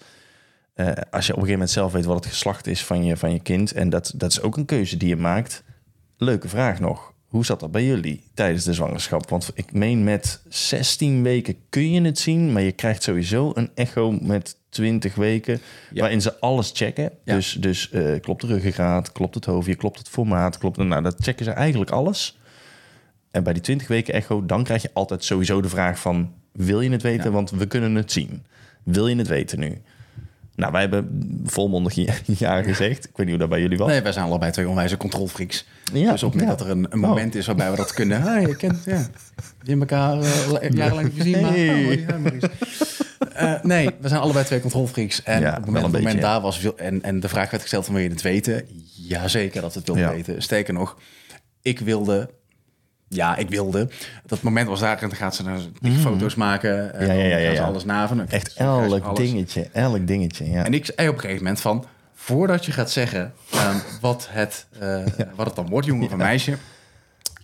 [0.74, 3.16] Eh, als je op een gegeven moment zelf weet wat het geslacht is van je,
[3.16, 3.72] van je kind.
[3.72, 5.62] En dat, dat is ook een keuze die je maakt.
[6.16, 7.12] Leuke vraag nog.
[7.26, 9.28] Hoe zat dat bij jullie tijdens de zwangerschap?
[9.28, 13.70] Want ik meen met 16 weken kun je het zien, maar je krijgt sowieso een
[13.74, 15.60] echo met 20 weken,
[15.92, 16.00] Ja.
[16.00, 17.12] waarin ze alles checken.
[17.24, 17.34] Ja.
[17.34, 20.76] Dus, dus eh, klopt de ruggengraat, klopt het hoofdje, klopt het formaat, klopt...
[20.76, 22.38] Nou, dat checken ze eigenlijk alles.
[23.30, 26.32] En bij die 20 weken echo, dan krijg je altijd sowieso de vraag van...
[26.52, 27.24] wil je het weten?
[27.24, 27.30] Ja.
[27.30, 28.46] Want we kunnen het zien.
[28.84, 29.80] Wil je het weten nu?
[30.60, 33.04] Nou, wij hebben volmondig ja- ja gezegd.
[33.04, 33.88] Ik weet niet hoe dat bij jullie was.
[33.88, 35.66] Nee, wij zijn allebei twee onwijze controlfreaks.
[35.92, 36.48] Ja, dus op het ja.
[36.48, 38.22] dat er een, een moment is waarbij we dat kunnen...
[38.30, 38.84] Hey, je kent...
[38.84, 39.06] Ja,
[39.62, 40.16] je elkaar
[40.70, 41.52] jarenlang gezien, maar...
[41.52, 42.42] Oh.
[43.34, 45.22] Eh, nee, we zijn allebei twee controlfreaks.
[45.22, 46.20] En Ja, op het moment, een moment beetje.
[46.28, 46.60] daar was...
[46.60, 48.66] wil- En, en de vraag werd gesteld van wil je het weten?
[48.94, 50.10] Jazeker dat we het Ja.
[50.12, 50.42] weten.
[50.42, 50.96] Sterker nog,
[51.62, 52.30] ik wilde...
[53.12, 53.88] Ja, ik wilde.
[54.26, 55.58] Dat moment was daar en dan gaat ze naar
[56.00, 56.94] foto's maken.
[56.94, 57.06] En.
[57.06, 57.66] Ja, ja, ja, ze ja.
[57.66, 58.28] alles naven.
[58.28, 60.50] Echt elk dingetje, elk dingetje.
[60.50, 60.64] Ja.
[60.64, 61.84] En ik zei op een gegeven moment van...
[62.14, 65.02] voordat je gaat zeggen ehm, wat, het, eh,
[65.36, 66.56] wat het dan wordt, jongen of een meisje...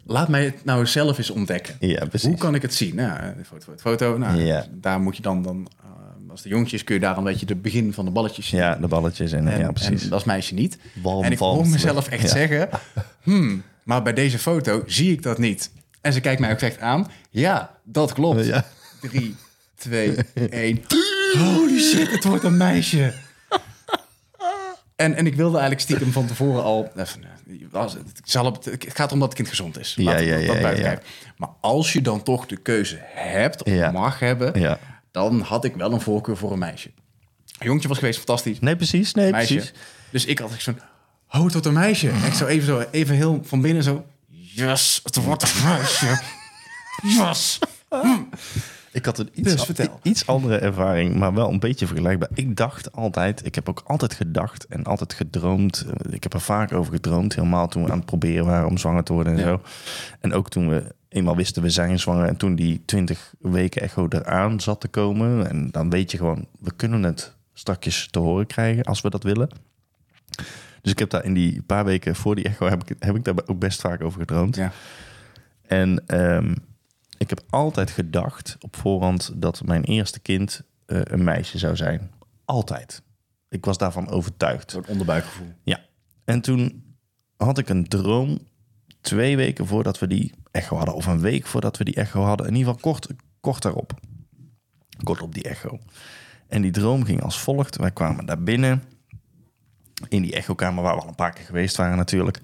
[0.04, 1.76] laat mij het nou zelf eens ontdekken.
[1.80, 2.28] ja, precies.
[2.28, 2.94] Hoe kan ik het zien?
[2.94, 4.18] Nou, foto, foto, foto.
[4.18, 4.66] Nou, Ja.
[4.70, 5.42] Daar moet je dan...
[5.42, 8.46] dan eh, als de jongetjes kun je daar een beetje de begin van de balletjes
[8.46, 8.60] zien.
[8.60, 10.02] Ja, de balletjes en, En, ja, precies.
[10.02, 10.78] en dat is meisje niet.
[11.22, 12.28] En ik hoor mezelf echt ja.
[12.28, 12.68] zeggen...
[13.22, 15.70] Hmm, maar bij deze foto zie ik dat niet.
[16.00, 17.10] En ze kijkt mij ook echt aan.
[17.30, 18.44] Ja, dat klopt.
[18.46, 18.64] Ja.
[19.00, 19.36] Drie,
[19.74, 20.14] twee,
[20.50, 20.82] één.
[21.38, 23.14] Holy shit, het wordt een meisje.
[24.96, 26.90] En, en ik wilde eigenlijk stiekem van tevoren al...
[26.96, 29.94] even, eh, als- Het, zal op- het gaat om dat het kind gezond is.
[29.96, 31.00] Ja, ja, dat ja, buiten ja.
[31.36, 34.78] Maar als je dan toch de keuze hebt of mag hebben...
[35.10, 36.90] Dan had ik wel een voorkeur voor een meisje.
[37.58, 39.12] Een jongetje was geweest, fantastisch Nee, precies.
[39.14, 39.54] Nee, meisje.
[39.54, 39.72] precies.
[40.10, 40.78] Dus ik had echt zo'n,
[41.30, 42.08] oh, wordt een meisje.
[42.08, 46.20] En ik zo even, zo even heel van binnen zo, yes, het wordt een meisje.
[47.02, 47.58] Yes.
[48.92, 52.28] Ik had een iets, Dus iets andere ervaring, maar wel een beetje vergelijkbaar.
[52.34, 55.86] Ik dacht altijd, ik heb ook altijd gedacht en altijd gedroomd.
[56.10, 59.02] Ik heb er vaak over gedroomd, helemaal toen we aan het proberen waren om zwanger
[59.02, 59.44] te worden en Ja.
[59.44, 59.62] zo.
[60.20, 64.06] En ook toen we eenmaal wisten we zijn zwanger en toen die 20 weken echo
[64.08, 65.48] eraan zat te komen.
[65.48, 69.22] En dan weet je gewoon, we kunnen het strakjes te horen krijgen als we dat
[69.22, 69.48] willen.
[70.82, 73.24] Dus ik heb daar in die paar weken voor die echo heb ik, heb ik
[73.24, 74.56] daar ook best vaak over gedroomd.
[74.56, 74.72] Ja.
[75.62, 76.54] En ehm,
[77.18, 82.10] ik heb altijd gedacht op voorhand dat mijn eerste kind eh, een meisje zou zijn.
[82.44, 83.02] Altijd.
[83.48, 84.70] Ik was daarvan overtuigd.
[84.70, 85.52] Zo'n onderbuikgevoel.
[85.62, 85.80] Ja.
[86.24, 86.84] En toen
[87.36, 88.38] had ik een droom
[89.00, 90.94] twee weken voordat we die echo hadden.
[90.94, 92.46] Of een week voordat we die echo hadden.
[92.46, 93.08] In ieder geval kort,
[93.40, 93.92] kort daarop.
[95.02, 95.78] Kort op die echo.
[96.48, 97.76] En die droom ging als volgt.
[97.76, 98.82] Wij kwamen daar binnen.
[100.08, 102.40] In die echokamer waar we al een paar keer geweest waren natuurlijk.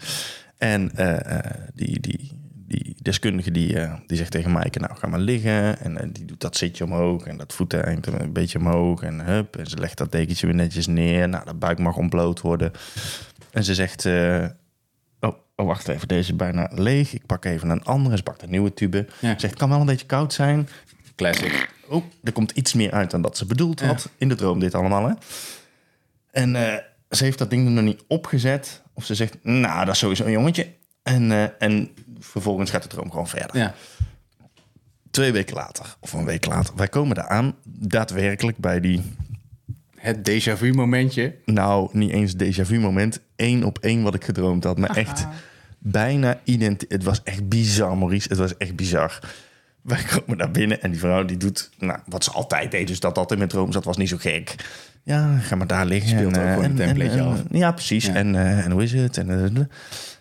[0.58, 4.78] En eh, eh, die, die, die deskundige die, eh, die zegt tegen Maaike...
[4.78, 5.78] nou, ga maar liggen.
[5.78, 9.02] En die doet dat zitje omhoog en dat voeteneind een beetje omhoog.
[9.02, 11.28] En hup, en ze legt dat dekentje weer netjes neer.
[11.28, 12.72] Nou, de buik mag ontbloot worden.
[13.50, 14.06] En ze zegt...
[15.20, 17.14] oh, oh, wacht even, deze is bijna leeg.
[17.14, 18.16] Ik pak even een andere.
[18.16, 19.06] Ze pakt een nieuwe tube.
[19.20, 19.28] Ja.
[19.28, 20.68] Zegt, het kan wel een beetje koud zijn.
[21.16, 21.70] Classic.
[21.88, 24.10] Oh, er komt iets meer uit dan dat ze bedoeld had.
[24.16, 25.14] In de droom dit allemaal, hè.
[26.30, 26.56] En
[27.16, 28.82] ze heeft dat ding er nog niet opgezet.
[28.94, 30.66] Of ze zegt, nou, dat is sowieso een jongetje.
[31.02, 33.56] En, eh, en vervolgens gaat de droom gewoon verder.
[33.56, 33.74] Ja.
[35.10, 36.74] Twee weken later, of een week later.
[36.76, 39.02] Wij komen daar aan, daadwerkelijk bij die...
[39.96, 41.34] Het déjà vu momentje.
[41.44, 43.20] Nou, niet eens déjà vu moment.
[43.36, 44.78] Eén op één wat ik gedroomd had.
[44.78, 45.26] Maar echt
[45.78, 46.92] bijna identiek.
[46.92, 48.28] Het was echt bizar, Maurice.
[48.28, 49.18] Het was echt bizar.
[49.82, 52.86] Wij komen daar binnen en die vrouw die doet nou, wat ze altijd deed.
[52.86, 54.54] Dus dat dat in mijn droom zat, was niet zo gek.
[55.04, 56.08] Ja, ga maar daar liggen.
[56.08, 57.42] Speelt ook eh, een template en, af.
[57.50, 58.06] Ja, precies.
[58.06, 58.14] Ja.
[58.14, 59.16] En, eh, en hoe is het?
[59.16, 59.64] En, eh,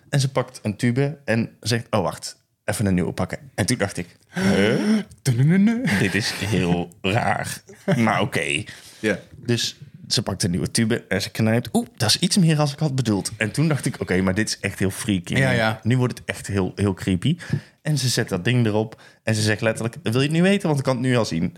[0.10, 3.38] en ze pakt een tube en zegt, oh wacht, even een nieuwe pakken.
[3.56, 6.00] En toen dacht ik, huh?
[6.00, 7.62] dit is heel raar.
[7.98, 8.64] Maar oké.
[9.00, 9.20] Ja.
[9.36, 11.70] Dus ze pakt een nieuwe tube en ze knijpt.
[11.74, 13.32] Oeh, dat is iets meer als ik had bedoeld.
[13.38, 15.36] En toen dacht ik, oké, maar dit is echt heel freaky.
[15.36, 15.80] Ja, ja.
[15.84, 17.38] Nu wordt het echt heel, heel creepy.
[17.82, 19.96] En ze zet dat ding erop en ze zegt letterlijk...
[20.04, 21.58] wil je het nu weten, want ik kan het nu al zien.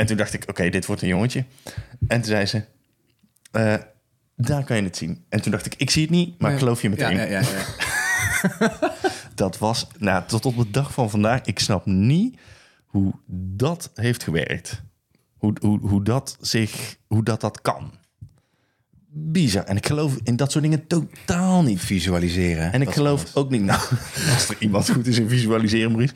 [0.00, 1.44] En toen dacht ik, oké, dit wordt een jongetje.
[2.08, 2.62] En toen zei ze...
[3.50, 3.74] eh,
[4.36, 5.24] daar kan je het zien.
[5.28, 7.16] En toen dacht ik, ik zie het niet, maar ik geloof je meteen.
[7.16, 7.48] Ja, ja, ja,
[8.58, 8.72] ja.
[9.34, 12.38] Dat was, nou, tot op de dag van vandaag, ik snap niet
[12.84, 13.12] hoe
[13.56, 14.82] dat heeft gewerkt.
[15.36, 17.92] Hoe, hoe, hoe dat zich, hoe dat dat kan.
[19.12, 19.64] Bizar.
[19.64, 21.80] En ik geloof in dat soort dingen totaal niet.
[21.80, 22.72] Visualiseren.
[22.72, 23.80] En ik geloof ook niet, nou,
[24.34, 26.14] als er iemand goed is in visualiseren, Maurice.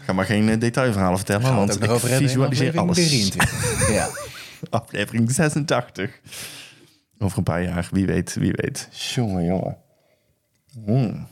[0.00, 2.96] Ga maar geen eh, detailverhalen vertellen, want ik hebben visualiseer alles.
[2.96, 3.88] 23.
[3.94, 4.08] ja.
[4.70, 6.20] Aflevering 86.
[7.18, 8.88] Over een paar jaar, wie weet, wie weet.
[9.14, 9.76] Jongen, jongen.
[10.84, 11.26] Hmm.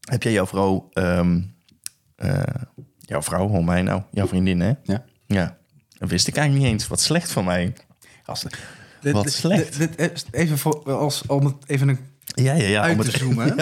[0.00, 1.40] Heb jij jouw vrouw, ehm,
[2.16, 2.42] eh,
[2.98, 4.72] jouw vrouw, hoor mij nou, jouw vriendin, hè?
[4.82, 5.04] Ja.
[5.26, 5.58] Ja.
[5.98, 6.88] Dat wist ik eigenlijk niet eens.
[6.88, 7.72] Wat slecht van mij.
[8.22, 8.50] Gasten.
[9.00, 9.78] Wat slecht.
[9.78, 11.98] dit- even voor, als, om het even een,
[12.34, 12.82] Ja, ja, ja.
[12.82, 13.56] uit om te zoomen.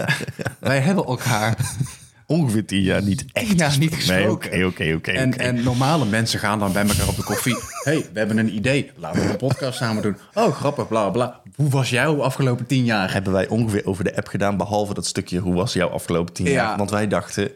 [0.60, 1.56] Wij hebben elkaar
[2.32, 4.50] ongeveer tien jaar niet echt niet Nee, gesproken.
[4.50, 5.10] oké, oké, oké.
[5.10, 7.56] En, en normale mensen gaan dan bij elkaar op de koffie.
[7.84, 8.90] hey, we hebben een idee.
[8.96, 10.16] Laten we een podcast samen doen.
[10.34, 11.10] Oh, grappig, bla bla.
[11.10, 11.40] bla.
[11.56, 13.12] Hoe was jouw afgelopen tien jaar?
[13.12, 16.46] hebben wij ongeveer over de app gedaan, behalve dat stukje hoe was jouw afgelopen tien
[16.46, 16.52] Ja.
[16.52, 16.76] jaar?
[16.76, 17.50] Want wij dachten,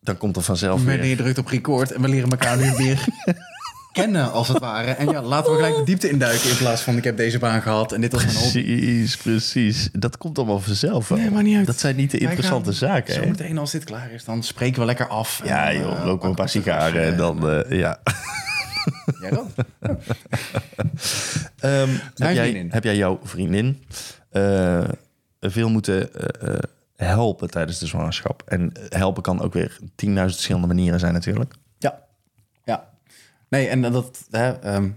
[0.00, 1.16] dan komt er vanzelf Meneer weer.
[1.16, 3.04] drukt op record en we leren elkaar nu weer
[3.92, 4.90] kennen, als het ware.
[4.90, 7.62] En ja, laten we gelijk de diepte induiken in plaats van ik heb deze baan
[7.62, 8.62] gehad en dit was mijn hobby.
[8.62, 9.88] Precies, precies.
[9.92, 11.10] Dat komt allemaal vanzelf.
[11.10, 11.66] Nee, maar niet uit.
[11.66, 13.14] Dat zijn niet de interessante zaken.
[13.14, 15.40] Zometeen als dit klaar is, dan spreken we lekker af.
[15.44, 17.98] Ja En, joh, eh, roken we een paar sigaren en dan, eh, ja.
[19.20, 19.54] Jij rookt?
[21.58, 23.84] Ehm, heb, jij, heb jij jouw vriendin
[24.30, 24.84] eh,
[25.40, 26.10] veel moeten
[26.96, 28.42] helpen tijdens de zwangerschap?
[28.46, 31.54] En helpen kan ook weer 10.000 verschillende manieren zijn natuurlijk.
[33.52, 34.26] Nee, en dat...
[34.30, 34.88] Hè, ehm,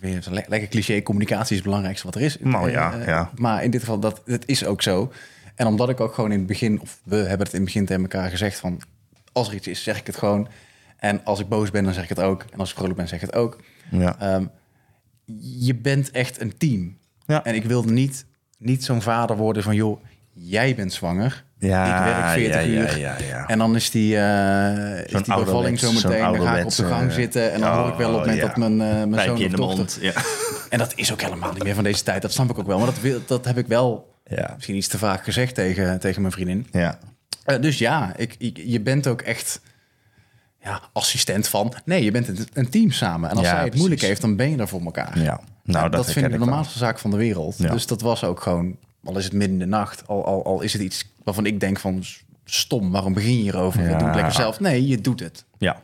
[0.00, 2.36] weer zo'n le- lekker cliché, communicatie is het belangrijkste wat er is.
[2.40, 3.30] Nou ja, Eh, ja.
[3.36, 5.12] Maar in dit geval, dat, het is ook zo.
[5.54, 6.80] En omdat ik ook gewoon in het begin...
[6.80, 8.80] Of we hebben het in het begin tegen elkaar gezegd van...
[9.32, 10.48] Als er iets is, zeg ik het gewoon.
[10.96, 12.44] En als ik boos ben, dan zeg ik het ook.
[12.52, 13.58] En als ik vrolijk ben, zeg ik het ook.
[13.90, 14.18] Ja.
[14.18, 14.44] Ehm,
[15.58, 16.96] je bent echt een team.
[17.26, 17.44] Ja.
[17.44, 18.24] En ik wil niet,
[18.58, 19.74] niet zo'n vader worden van...
[19.74, 21.44] joh, jij bent zwanger.
[21.68, 22.98] Ja, ik werk 40 ja, ja, uur.
[22.98, 23.46] ja, ja.
[23.46, 26.10] En dan is die, eh is die bevalling zo meteen.
[26.32, 27.52] Dan ga ik op de gang ouderwetse, zitten.
[27.52, 29.50] En dan hoor ik wel op het moment oh, dat mijn, eh mijn zoon in
[29.50, 29.76] de dochter...
[29.76, 29.98] mond.
[30.00, 30.12] Ja.
[30.70, 32.22] En dat is ook helemaal niet meer van deze tijd.
[32.22, 32.78] Dat snap ik ook wel.
[32.78, 34.50] Maar dat, dat heb ik wel Ja.
[34.54, 36.66] misschien iets te vaak gezegd tegen, tegen mijn vriendin.
[36.72, 36.98] ja.
[37.44, 39.60] Eh, dus ja, ik, ik- je bent ook echt
[40.60, 41.74] ja, assistent van...
[41.84, 43.30] Nee, je bent een, een team samen.
[43.30, 43.78] En als zij het precies.
[43.80, 45.18] moeilijk heeft, dan ben je er voor elkaar.
[45.18, 45.40] Ja.
[45.64, 47.58] Nou, dat, dat vind ik de normaalste zaak van de wereld.
[47.70, 50.60] Dus dat was ook gewoon, al is het midden in de nacht, al, al, al
[50.60, 52.02] is het iets waarvan ik denk van
[52.44, 53.82] stom, waarom begin je hierover?
[53.88, 53.98] Ja.
[53.98, 54.60] Doe het lekker zelf.
[54.60, 55.44] Nee, je doet het.
[55.58, 55.82] Ja.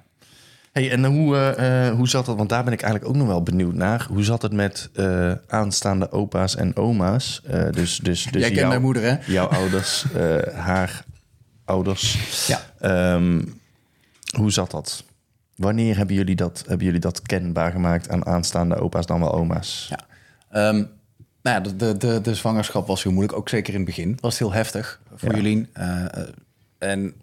[0.73, 2.37] Hey, en hoe, eh, eh, hoe zat dat?
[2.37, 4.07] Want daar ben ik eigenlijk ook nog wel benieuwd naar.
[4.11, 7.41] Hoe zat het met eh, aanstaande opa's en oma's?
[7.47, 9.17] Eh, dus, dus, dus Jij kent jouw- mijn moeder, hè?
[9.33, 11.05] Jouw ouders, eh, haar
[11.65, 12.19] ouders.
[12.47, 12.61] Ja.
[12.81, 13.43] Ehm,
[14.37, 15.05] hoe zat dat?
[15.57, 19.87] Wanneer hebben jullie dat, hebben jullie dat kenbaar gemaakt aan aanstaande opa's dan wel oma's?
[19.91, 19.99] Ja.
[20.51, 20.85] Ehm,
[21.43, 24.19] nou ja, de, de, de, zwangerschap was heel moeilijk, ook zeker in het begin.
[24.21, 25.37] Was heel heftig voor Ja.
[25.37, 25.69] jullie.
[25.73, 26.09] Eh, eh,
[26.79, 27.15] en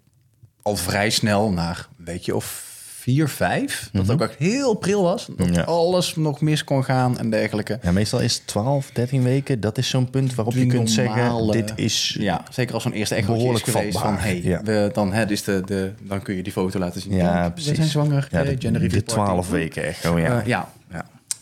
[0.62, 2.64] al vrij snel, naar een beetje of
[3.06, 5.26] vier, vijf, dat het ook echt heel pril was.
[5.26, 5.54] Dat Mhm.
[5.54, 5.62] Ja.
[5.62, 7.78] alles nog mis kon gaan en dergelijke.
[7.82, 9.60] Ja, meestal is het 12, 13 weken.
[9.60, 11.46] Dat is zo'n punt waarop je kunt zeggen...
[11.50, 12.16] dit is...
[12.18, 14.16] Ja, zeker als zo'n eerste echo is Behoorlijk geweest van...
[14.16, 14.62] Hey, ja.
[14.62, 17.14] we, dan, hè, dus de, de, dan kun je die foto laten zien.
[17.14, 17.70] Ja, precies.
[17.70, 18.28] We zijn zwanger.
[18.30, 19.02] Ja, eh, de, gender de.
[19.02, 20.42] 12 weken echo, ja.
[20.46, 20.72] Ja.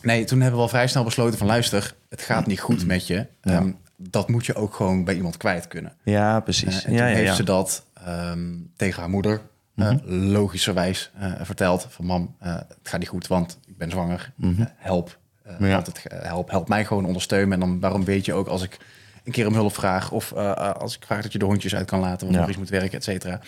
[0.05, 1.47] Nee, toen hebben we al vrij snel besloten van...
[1.47, 3.27] luister, het gaat niet goed met je.
[3.41, 5.93] Ehm, dat moet je ook gewoon bij iemand kwijt kunnen.
[6.03, 6.83] Ja, Eh, precies.
[6.83, 9.41] en ja, toen ja, heeft ze dat ehm, tegen haar moeder...
[9.75, 12.05] eh, logischerwijs eh, verteld van...
[12.05, 14.31] mam, eh, het gaat niet goed, want ik ben zwanger.
[14.41, 15.17] Eh, help.
[15.43, 15.67] Eh, Ja.
[15.69, 16.49] want het, eh, help.
[16.49, 17.53] Help mij gewoon ondersteunen.
[17.53, 18.77] En dan waarom weet je ook als ik
[19.23, 20.11] een keer om hulp vraag...
[20.11, 22.19] of eh, eh, als ik vraag dat je de hondjes uit kan laten...
[22.19, 22.37] want Ja.
[22.37, 23.39] Maurice moet werken, et cetera...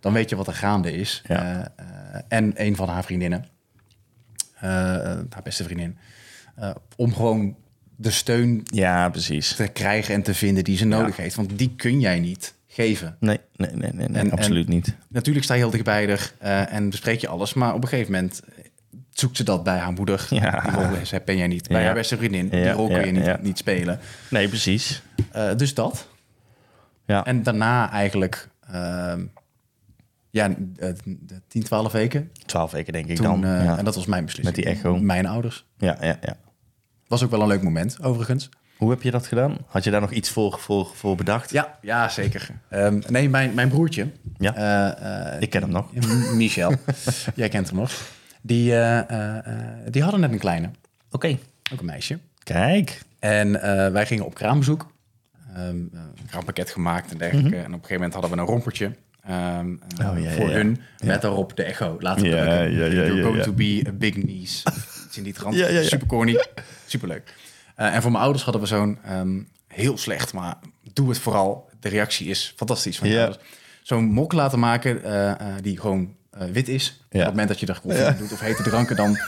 [0.00, 1.22] dan weet je wat er gaande is.
[1.26, 1.64] Eh, eh,
[2.28, 3.44] en een van haar vriendinnen...
[4.62, 4.68] eh,
[5.30, 5.96] haar beste vriendin...
[6.56, 7.56] eh, om gewoon
[7.96, 9.54] de steun Ja, precies.
[9.54, 11.34] te krijgen en te vinden die ze nodig heeft.
[11.36, 13.16] Want die kun jij niet geven.
[13.20, 14.96] Nee, nee, nee, nee, nee En- absoluut niet.
[15.08, 17.54] Natuurlijk sta je heel dichtbij eh, en bespreek je alles.
[17.54, 18.64] Maar op een gegeven moment eh,
[19.10, 20.26] zoekt ze dat bij haar moeder.
[20.30, 20.60] Ja.
[20.60, 21.68] Die rol is, ben jij niet.
[21.68, 21.84] Bij Ja.
[21.86, 22.48] haar beste vriendin.
[22.48, 24.00] die Ja, rol kun je niet, niet spelen.
[24.30, 25.02] Nee, precies.
[25.32, 26.08] Eh, dus dat.
[27.06, 27.24] Ja.
[27.24, 28.48] En daarna eigenlijk...
[28.70, 29.24] ehm,
[30.32, 30.54] ja, eh,
[31.04, 32.30] de 10, 12 weken.
[32.46, 33.44] 12 weken denk ik Toen, dan.
[33.44, 33.78] eh, ja.
[33.78, 34.56] En dat was mijn beslissing.
[34.56, 34.98] Met die echo.
[34.98, 35.66] Mijn ouders.
[35.78, 36.36] ja, ja, ja.
[37.06, 38.48] Was ook wel een leuk moment, overigens.
[38.76, 39.56] Hoe heb je dat gedaan?
[39.66, 41.50] Had je daar nog iets voor, voor, voor bedacht?
[41.50, 42.50] Ja, ja zeker.
[42.68, 44.06] Ehm, nee, mijn, mijn broertje.
[44.38, 44.54] Ja.
[44.54, 45.86] eh, eh, Ik ken hem nog.
[46.34, 46.74] Michel,
[47.34, 47.92] jij kent hem nog.
[48.42, 50.70] Die, eh, eh, eh, die hadden net een kleine,
[51.10, 51.38] Oké.
[51.72, 52.18] ook een meisje.
[52.42, 53.02] Kijk.
[53.18, 54.92] En eh, wij gingen op kraambezoek.
[55.54, 55.90] Ehm, een
[56.30, 57.56] kraampakket gemaakt en dergelijke.
[57.56, 58.90] En op een gegeven moment hadden we een rompertje.
[59.26, 60.80] Ehm, eh, Oh, ja, voor hun.
[61.04, 61.96] Met daarop de echo.
[62.00, 64.62] Laten we ja, going to be a big niece.
[65.06, 65.54] Iets in die trant.
[65.82, 66.46] Super corny.
[66.86, 67.34] Super leuk.
[67.74, 70.54] en voor mijn ouders hadden we zo'n ehm, heel slecht, maar
[70.92, 71.70] doe het vooral.
[71.80, 73.38] De reactie is fantastisch van je ouders.
[73.82, 77.04] Zo'n mok laten maken eh, eh, die gewoon eh, wit is.
[77.10, 79.18] Op het moment dat je er koffie in doet of hete dranken, dan...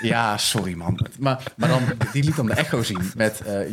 [0.00, 1.06] Ja, sorry man.
[1.18, 3.40] Maar, maar dan, die liet dan de echo zien met...
[3.40, 3.70] eh eh,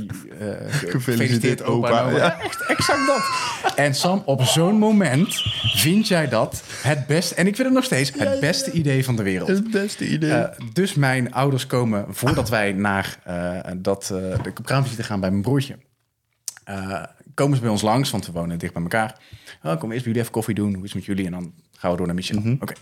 [0.69, 2.09] gefeliciteerd opa.
[2.09, 2.41] Ja.
[2.41, 3.75] Echt exact dat.
[3.75, 5.43] En Sam, op zo'n moment
[5.75, 7.35] vind jij dat het beste...
[7.35, 9.47] En ik vind het nog steeds het beste idee van de wereld.
[9.47, 10.31] Het beste idee.
[10.31, 13.19] Eh, dus mijn ouders komen voordat wij naar
[13.77, 14.05] dat,
[14.43, 15.77] de kraamvisite gaan bij mijn broertje.
[17.33, 19.15] komen ze bij ons langs, want we wonen dicht bij elkaar.
[19.63, 20.73] Oh, kom eerst bij jullie even koffie doen.
[20.73, 21.25] Hoe is het met jullie?
[21.25, 22.57] En dan gaan we door naar Michel.
[22.59, 22.73] Oké.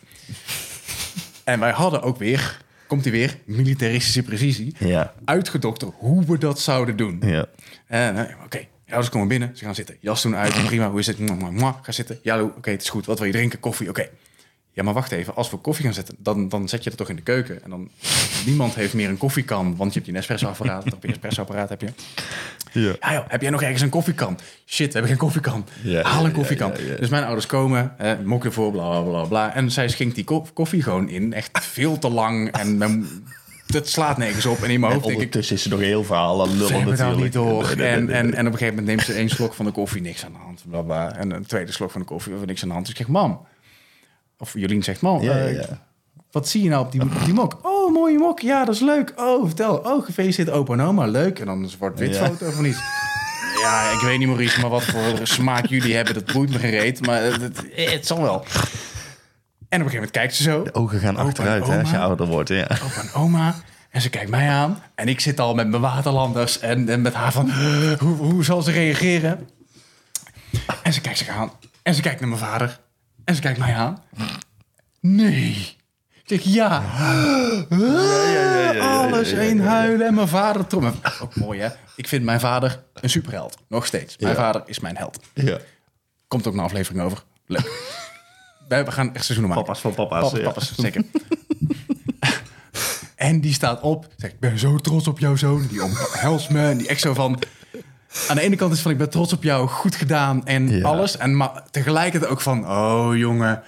[1.43, 4.75] En wij hadden ook weer, komt hij weer, militaristische precisie.
[4.79, 5.13] ja.
[5.25, 7.21] Uitgedokterd hoe we dat zouden doen.
[7.25, 7.45] Ja.
[7.87, 9.95] En, eh, Oké, Ja, ouders komen binnen, ze gaan zitten.
[9.99, 11.19] Jas doen uit, prima, hoe is het?
[11.19, 11.75] Mwah, mwah.
[11.81, 12.19] Ga zitten.
[12.23, 13.05] Ja, oké, het is goed.
[13.05, 13.59] Wat wil je drinken?
[13.59, 14.09] Koffie, oké.
[14.79, 15.35] Ja, maar wacht even.
[15.35, 17.63] Als we koffie gaan zetten, dan, dan zet je het toch in de keuken.
[17.63, 17.89] En dan,
[18.45, 20.83] niemand heeft meer een koffiekan, want je hebt je espresso-apparaat.
[20.93, 21.87] of je espresso-apparaat heb je.
[22.71, 22.95] Ja.
[22.99, 24.39] Ja joh, heb jij nog ergens een koffiekan?
[24.65, 25.65] Shit, we hebben geen koffiekan.
[25.83, 26.71] Ja, Haal een koffiekan.
[26.87, 26.95] ja.
[26.95, 29.53] Dus mijn ouders komen, eh, mok ervoor, bla, bla, bla, bla.
[29.55, 31.33] En zij schenkt die ko- koffie gewoon in.
[31.33, 32.51] Echt veel te lang.
[32.51, 33.07] En
[33.67, 34.63] het slaat nergens op.
[34.63, 37.21] En in mijn En hoofd denk ik, is ze nog heel verhaal aan lullen natuurlijk.
[37.23, 37.69] niet door.
[37.77, 40.25] En, en, en op een gegeven moment neemt ze één slok van de koffie, niks
[40.25, 40.63] aan de hand.
[40.69, 41.15] Bla, bla.
[41.15, 42.85] En een tweede slok van de koffie, of niks aan de hand.
[42.85, 43.45] Dus ik zeg, mam.
[44.41, 45.65] Of Jolien zegt, Ja, eh, ja,
[46.31, 47.59] wat zie je nou op die, op die mok?
[47.61, 48.39] Oh, mooie mok.
[48.39, 49.13] Ja, dat is leuk.
[49.15, 49.75] Oh, vertel.
[49.77, 51.05] Oh, gefeliciteerd opa en oma.
[51.05, 51.39] Leuk.
[51.39, 52.25] En dan een zwart-wit Ja.
[52.25, 52.79] foto van iets.
[53.61, 57.05] Ja, ik weet niet, Maurice, maar wat voor smaak jullie hebben, dat boeit me gereed.
[57.05, 58.33] Maar het, het, het zal wel.
[58.33, 58.45] En op
[59.69, 60.63] een gegeven moment kijkt ze zo.
[60.63, 62.49] De ogen gaan achteruit hè, als je ouder wordt.
[62.49, 62.63] Ja.
[62.63, 63.55] Opa en oma.
[63.89, 64.83] En ze kijkt mij aan.
[64.95, 66.59] En ik zit al met mijn waterlanders.
[66.59, 67.51] En, en met haar van,
[67.99, 69.49] hoe, hoe zal ze reageren?
[70.83, 71.51] En ze kijkt zich aan.
[71.83, 72.79] En ze kijkt naar mijn vader.
[73.29, 74.03] En ze kijkt mij aan.
[74.99, 75.75] Nee.
[76.23, 76.83] Ik zeg, ja.
[78.79, 80.07] Alles heen huilen.
[80.07, 80.67] En mijn vader...
[80.67, 81.69] trom- Ook mooi, hè?
[81.95, 83.57] Ik vind mijn vader een superheld.
[83.67, 84.17] Nog steeds.
[84.17, 84.39] Mijn Ja.
[84.39, 85.19] vader is mijn held.
[85.33, 85.57] Ja.
[86.27, 87.23] Komt ook een aflevering over.
[87.45, 87.71] Leuk.
[88.67, 89.63] Wij we gaan echt seizoenen maken.
[89.65, 90.21] Papa's van papa's.
[90.23, 90.45] Papa's, ja.
[90.45, 91.03] papa's, zeker.
[93.15, 94.07] en die staat op.
[94.17, 95.67] Zegt, ik ben zo trots op jouw zoon.
[95.67, 96.61] Die omhelst me.
[96.69, 97.39] En die echt zo van...
[98.27, 99.67] Aan de ene kant is van, ik ben trots op jou.
[99.67, 100.83] Goed gedaan en Ja.
[100.87, 101.17] alles.
[101.17, 103.61] En maar tegelijkertijd ook van, oh jongen...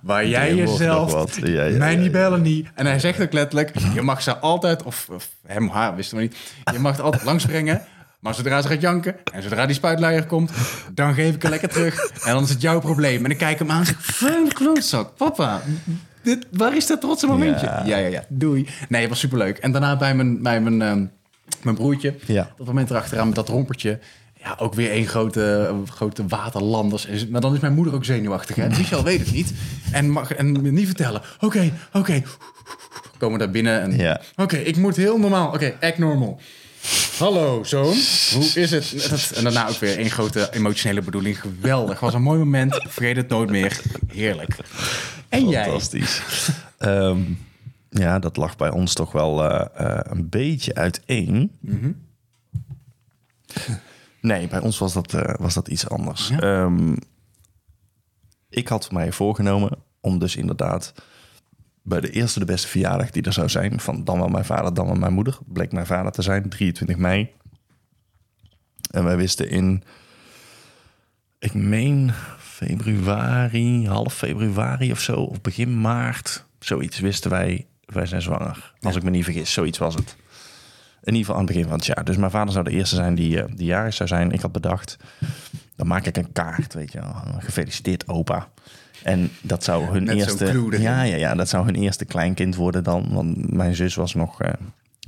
[0.00, 1.38] Waar jij Je jezelf.
[1.46, 2.68] Ja, ja, mij niet bellen niet.
[2.74, 6.22] En hij zegt ook letterlijk, je mag ze altijd, of, of hem, haar, wisten we
[6.22, 6.36] niet.
[6.72, 7.82] Je mag het altijd langsbrengen.
[8.20, 10.50] Maar zodra ze gaat janken en zodra die spuitluier komt,
[10.94, 12.10] dan geef ik er lekker terug.
[12.24, 13.24] En dan is het jouw probleem.
[13.24, 15.60] En ik kijk hem aan en zeg, klootzak, papa.
[16.22, 17.66] Dit, waar is dat trotse momentje?
[17.66, 17.82] Ja.
[17.84, 18.24] Ja, ja, ja.
[18.28, 18.68] Doei.
[18.88, 19.58] Nee, het was superleuk.
[19.58, 21.04] En daarna bij mijn, bij mijn, ehm,
[21.66, 22.50] mijn broertje, Ja.
[22.56, 23.98] dat moment erachteraan met dat rompertje.
[24.40, 27.26] Ja, ook weer één grote, grote waterlanders.
[27.28, 28.56] Maar dan is mijn moeder ook zenuwachtig.
[28.56, 28.68] Hè?
[28.68, 29.52] Michel weet het niet.
[29.92, 31.22] En mag en niet vertellen.
[31.40, 32.22] Oké, oké.
[33.18, 33.80] Komen daar binnen.
[33.80, 34.20] En, Ja.
[34.36, 35.52] Oké, ik moet heel normaal.
[35.52, 36.40] Oké, act normal.
[37.18, 37.96] Hallo, zoon.
[38.34, 39.06] Hoe is het?
[39.10, 41.40] Dat- En daarna ook weer één grote emotionele bedoeling.
[41.40, 42.00] Geweldig.
[42.00, 42.74] Was een mooi moment.
[42.88, 43.80] Vergeet het nooit meer.
[44.12, 44.56] Heerlijk.
[45.28, 45.62] En jij?
[45.64, 46.20] Fantastisch.
[46.78, 47.18] Ehm,
[47.98, 51.50] ja, dat lag bij ons toch wel eh, eh, een beetje uiteen.
[51.60, 51.92] Mhm.
[54.20, 56.28] Nee, bij ons was dat, eh, was dat iets anders.
[56.28, 56.38] Ja?
[56.38, 56.96] Ehm,
[58.48, 60.94] ik had mij voorgenomen om dus inderdaad
[61.82, 63.80] bij de eerste de beste verjaardag die er zou zijn...
[63.80, 65.38] van dan wel mijn vader, dan wel mijn moeder...
[65.46, 67.30] bleek mijn vader te zijn, 23 mei.
[68.90, 69.82] En wij wisten in,
[71.38, 75.14] ik meen februari, half februari of zo...
[75.14, 78.72] of begin maart, zoiets wisten wij, wij zijn zwanger.
[78.80, 80.16] Als ik me niet vergis, zoiets was het.
[81.02, 82.04] In ieder geval aan het begin van het jaar.
[82.04, 84.30] Dus mijn vader zou de eerste zijn die, eh, die jarig zou zijn.
[84.30, 84.96] Ik had bedacht,
[85.76, 87.14] dan maak ik een kaart, weet je wel.
[87.38, 88.48] Gefeliciteerd opa.
[89.02, 90.44] En dat zou hun eerste...
[90.80, 93.08] Ja, ja, ja, dat zou hun eerste kleinkind worden dan.
[93.12, 94.52] Want mijn zus was nog, eh,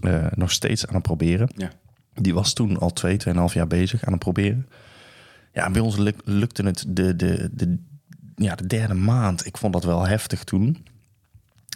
[0.00, 1.48] eh, nog steeds aan het proberen.
[1.56, 1.70] Ja.
[2.14, 4.68] Die was toen al twee, tweeënhalf jaar bezig aan het proberen.
[5.52, 7.78] Ja, bij ons luk- lukte het de, de, de,
[8.36, 9.46] ja, de derde maand.
[9.46, 10.86] Ik vond dat wel heftig toen.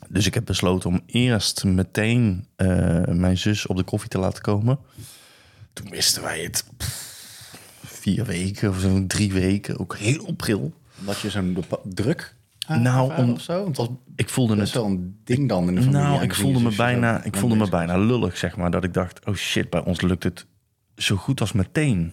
[0.08, 4.42] Dus ik heb besloten om eerst meteen eh, mijn zus op de koffie te laten
[4.42, 4.78] komen.
[5.72, 9.78] Toen wisten wij het pff, vier weken of zo, drie weken.
[9.78, 10.72] Ook heel pril.
[10.98, 12.34] Dat je zo'n druk
[12.68, 13.62] Nou, om- zo?
[13.62, 16.02] Want was Ik voelde het wel een ding dan in de familie.
[16.02, 18.70] nou, ik voelde me bijna, ik voelde me bezig bijna lullig, zeg maar.
[18.70, 20.46] Dat ik dacht, oh shit, bij ons lukt het
[20.96, 22.12] zo goed als meteen.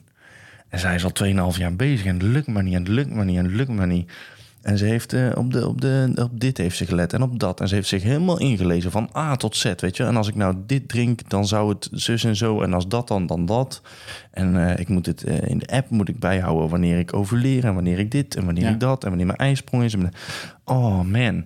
[0.70, 1.12] En zij is al
[1.54, 3.54] 2,5 jaar bezig en het lukt maar niet, en het lukt maar niet, en het
[3.54, 4.12] lukt maar niet.
[4.62, 7.40] En ze heeft eh, op, de, op, de, op dit heeft ze gelet en op
[7.40, 7.60] dat.
[7.62, 10.04] En ze heeft zich helemaal ingelezen van A tot Z, weet je.
[10.04, 12.62] En als ik nou dit drink, dan zou het zus en zo.
[12.62, 13.82] En als dat dan, dan dat.
[14.32, 17.66] En eh, ik moet het eh, in de app moet ik bijhouden wanneer ik overleer
[17.66, 18.70] en wanneer ik dit en wanneer Ja.
[18.70, 19.04] ik dat.
[19.04, 19.94] En wanneer mijn ijsprong is.
[19.94, 20.12] En
[20.64, 21.46] Oh man.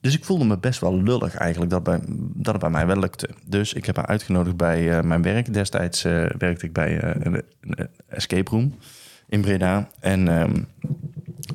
[0.00, 2.00] Dus ik voelde me best wel lullig eigenlijk dat, bij,
[2.34, 3.28] dat het bij mij wel lukte.
[3.46, 5.52] Dus ik heb haar uitgenodigd bij mijn werk.
[5.52, 6.02] Destijds
[6.38, 8.74] werkte ik bij een, een escape room
[9.28, 9.88] in Breda.
[10.00, 10.54] En ehm,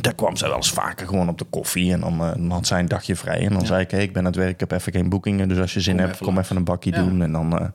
[0.01, 1.91] daar kwam zij wel eens vaker gewoon op de koffie.
[1.93, 3.45] En dan, eh, dan had zij een dagje vrij.
[3.45, 5.47] En dan zei ik, hey, ik ben aan het werk, ik heb even geen boekingen.
[5.47, 6.47] Dus als je zin Kom hebt, even kom langs.
[6.49, 6.97] even een bakje Ja.
[7.03, 7.21] doen.
[7.21, 7.67] En dan eh,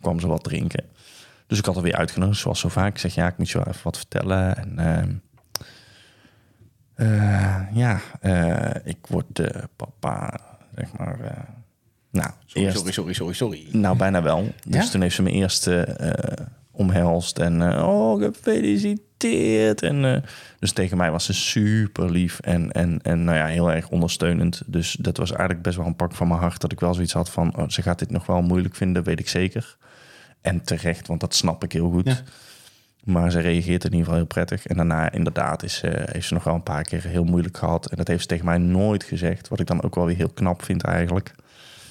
[0.00, 0.84] kwam ze wat drinken.
[1.46, 2.88] Dus ik had haar weer uitgenodigd, zoals zo vaak.
[2.92, 4.56] Ik zeg, ja, ik moet je wel even wat vertellen.
[4.56, 5.10] En ehm,
[6.94, 8.00] eh, ja,
[8.84, 9.40] ik word
[9.76, 10.40] papa,
[10.76, 11.18] zeg maar.
[12.10, 13.66] nou, Sorry, eerst, sorry, sorry, sorry, sorry.
[13.72, 14.52] nou, bijna wel.
[14.66, 14.90] Dus Ja?
[14.90, 15.70] toen heeft ze me eerst
[16.70, 19.08] omhelst en oh, gefeliciteerd.
[19.24, 20.22] En, eh,
[20.58, 24.62] dus tegen mij was ze super lief en, en, en nou ja, heel erg ondersteunend.
[24.66, 26.60] Dus dat was eigenlijk best wel een pak van mijn hart.
[26.60, 29.20] Dat ik wel zoiets had van, oh, ze gaat dit nog wel moeilijk vinden, weet
[29.20, 29.76] ik zeker.
[30.40, 32.06] En terecht, want dat snap ik heel goed.
[32.06, 32.18] Ja.
[33.04, 34.66] Maar ze reageert in ieder geval heel prettig.
[34.66, 37.86] En daarna inderdaad is, eh, heeft ze nog wel een paar keer heel moeilijk gehad.
[37.86, 39.48] En dat heeft ze tegen mij nooit gezegd.
[39.48, 41.34] Wat ik dan ook wel weer heel knap vind eigenlijk.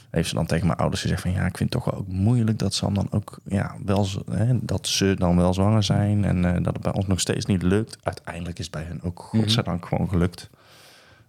[0.09, 1.31] Heeft ze dan tegen mijn ouders gezegd van...
[1.31, 3.39] ja, ik vind het toch wel ook moeilijk dat ze dan ook...
[3.45, 6.25] Ja, wel, hè, dat ze dan wel zwanger zijn.
[6.25, 7.97] En eh, dat het bij ons nog steeds niet lukt.
[8.03, 10.49] Uiteindelijk is het bij hen ook godzijdank gewoon gelukt.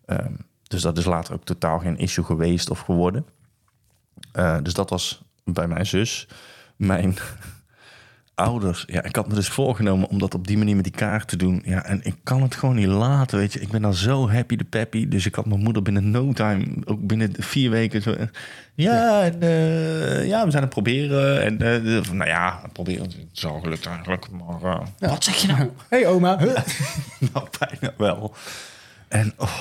[0.07, 3.27] Ehm, dus dat is later ook totaal geen issue geweest of geworden.
[4.33, 6.29] Eh, dus dat was bij mijn zus.
[6.77, 7.17] Mijn
[8.41, 8.85] ouders.
[8.87, 11.37] Ja, ik had me dus voorgenomen om dat op die manier met die kaart te
[11.37, 11.63] doen.
[11.65, 13.61] Ja, en ik kan het gewoon niet laten, weet je.
[13.61, 15.09] Ik ben dan zo happy de peppy.
[15.09, 18.15] Dus ik had mijn moeder binnen no time, ook binnen vier weken zo...
[18.75, 21.43] Ja, en, eh, ja, we zijn het proberen.
[21.43, 23.03] En eh, de- nou ja, proberen.
[23.03, 24.27] Het is al gelukt eigenlijk.
[24.31, 25.71] Maar eh, wat zeg je nou?
[25.89, 26.35] Hey oma.
[27.33, 28.35] nou, bijna wel.
[29.09, 29.53] En oh,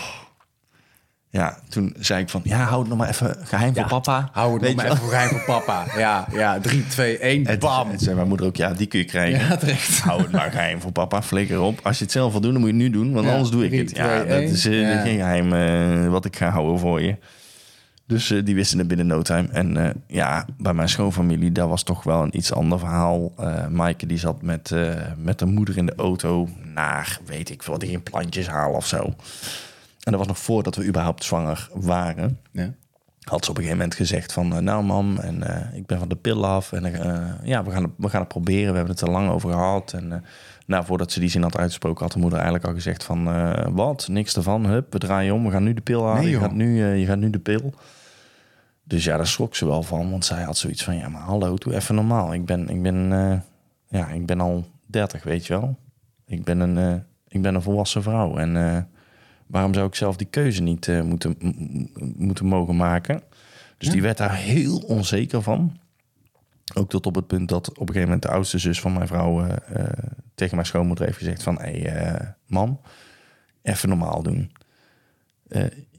[1.32, 2.42] ja, toen zei ik van...
[2.44, 4.30] Ja, hou het nog maar even geheim voor papa.
[4.32, 5.86] Hou het Weet nog maar even geheim voor papa.
[5.98, 6.60] Ja, ja.
[6.60, 7.90] 3, 2, 1, En bam.
[7.90, 9.48] toen zei mijn moeder ook, ja, die kun je krijgen.
[9.48, 10.00] Ja, terecht.
[10.10, 11.80] Hou het maar geheim voor papa, flikker op.
[11.84, 13.50] Als je het zelf wil doen, dan moet je het nu doen, want Ja, anders
[13.50, 13.96] doe ik drie, het.
[13.96, 15.02] Ja, twee, dat is eh, één.
[15.02, 17.16] Geen geheim eh, wat ik ga houden voor je.
[18.08, 19.48] Dus eh, die wisten het binnen no time.
[19.52, 23.32] En ja, bij mijn schoonfamilie, dat was toch wel een iets ander verhaal.
[23.70, 24.74] Maaike die zat met,
[25.18, 28.88] met de moeder in de auto naar, weet ik veel, die ging plantjes halen of
[28.88, 29.14] zo.
[30.12, 32.74] En dat was nog voordat we überhaupt zwanger waren Ja.
[33.24, 34.54] had ze op een gegeven moment gezegd van...
[34.56, 36.72] eh, nou mam, en, eh, ik ben van de pil af.
[36.72, 38.70] En eh, ja, we gaan, het, we gaan het proberen.
[38.72, 39.94] We hebben het er lang over gehad.
[39.94, 40.20] En eh,
[40.66, 42.04] nou, voordat ze die zin had uitgesproken...
[42.04, 43.24] had de moeder eigenlijk al gezegd van...
[43.74, 45.44] wat, niks ervan, hup, we draaien om.
[45.46, 46.22] We gaan nu de pil halen.
[46.22, 47.74] Nee, je, gaat nu, je gaat nu de pil.
[48.84, 50.12] Dus ja, daar schrok ze wel van.
[50.12, 50.96] Want zij had zoiets van...
[50.96, 52.34] ja, maar hallo, doe even normaal.
[52.34, 53.10] Ik ben, ik ben,
[53.88, 55.78] ja, ik ben al 30, weet je wel.
[56.26, 58.38] Ik ben een, ik ben een volwassen vrouw.
[58.38, 58.88] En...
[59.50, 61.36] waarom zou ik zelf die keuze niet eh, moeten,
[62.18, 63.22] moeten mogen maken?
[63.78, 65.78] Dus die werd daar heel onzeker van.
[66.74, 69.08] Ook tot op het punt dat op een gegeven moment de oudste zus van mijn
[69.08, 69.90] vrouw eh, eh,
[70.36, 71.60] tegen mijn schoonmoeder heeft gezegd van...
[71.62, 72.80] hé, hey, eh, mam,
[73.62, 74.52] even normaal doen.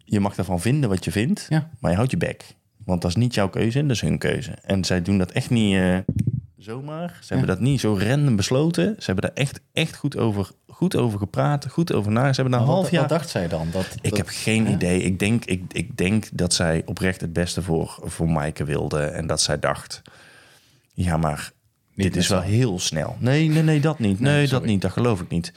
[0.05, 1.70] Je mag daarvan vinden wat je vindt, Ja.
[1.78, 2.55] maar je houdt je bek.
[2.84, 4.51] Want dat is niet jouw keuze en dat is hun keuze.
[4.51, 5.76] En zij doen dat echt niet
[6.62, 7.18] zomaar.
[7.20, 8.94] Ze hebben dat niet zo random besloten.
[8.98, 12.32] Ze hebben daar echt, echt goed, over, goed over gepraat, goed over na.
[12.32, 13.00] Ze hebben daar een half Wat, jaar...
[13.00, 13.68] wat dacht zij dan?
[13.72, 14.70] Dat, Ik dat- heb geen Ja?
[14.70, 15.02] idee.
[15.02, 19.00] Ik denk, ik, ik denk dat zij oprecht het beste voor, voor Maaike wilde.
[19.00, 20.02] En dat zij dacht...
[20.94, 21.50] Ja, maar
[21.94, 23.16] dit is wel heel snel.
[23.18, 24.20] Nee, nee, nee, dat niet.
[24.20, 24.80] Nee, dat niet.
[24.82, 25.52] Dat geloof ik niet.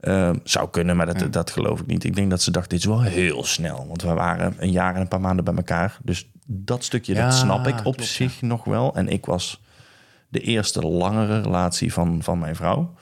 [0.00, 2.04] Ehm, zou kunnen, maar dat, dat geloof ik niet.
[2.04, 3.86] Ik denk dat ze dacht, dit is wel heel snel.
[3.88, 5.98] Want we waren een jaar en een paar maanden bij elkaar.
[6.02, 8.94] Dus dat stukje, Ja, dat snap ik op klopt, zich nog wel.
[8.94, 9.60] En ik was
[10.28, 12.94] de eerste langere relatie van, van mijn vrouw.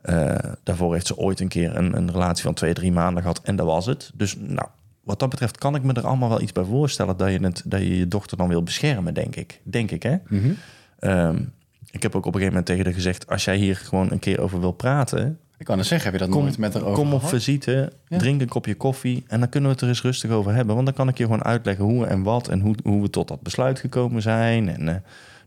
[0.00, 3.40] Eh, daarvoor heeft ze ooit een keer een, een relatie van twee, drie maanden gehad.
[3.42, 4.10] En dat was het.
[4.14, 4.68] Dus nou,
[5.06, 7.16] wat dat betreft kan ik me er allemaal wel iets bij voorstellen...
[7.16, 9.60] dat je, het, dat je je dochter dan wil beschermen, denk ik.
[9.64, 10.16] Denk ik, hè?
[10.28, 10.52] Mhm.
[10.98, 11.42] Ehm,
[11.90, 13.26] ik heb ook op een gegeven moment tegen haar gezegd...
[13.26, 15.38] als jij hier gewoon een keer over wil praten...
[15.58, 17.34] Ik kan het zeggen, heb je dat kom, nooit met haar over kom op gehad?
[17.34, 18.18] visite, Ja.
[18.18, 19.24] drink een kopje koffie...
[19.26, 20.74] en dan kunnen we het er eens rustig over hebben.
[20.74, 22.48] Want dan kan ik je gewoon uitleggen hoe en wat...
[22.48, 24.68] en hoe, hoe we tot dat besluit gekomen zijn.
[24.68, 24.94] En eh,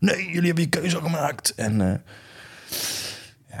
[0.00, 1.54] nee, jullie hebben je keuze gemaakt.
[1.54, 1.94] En eh,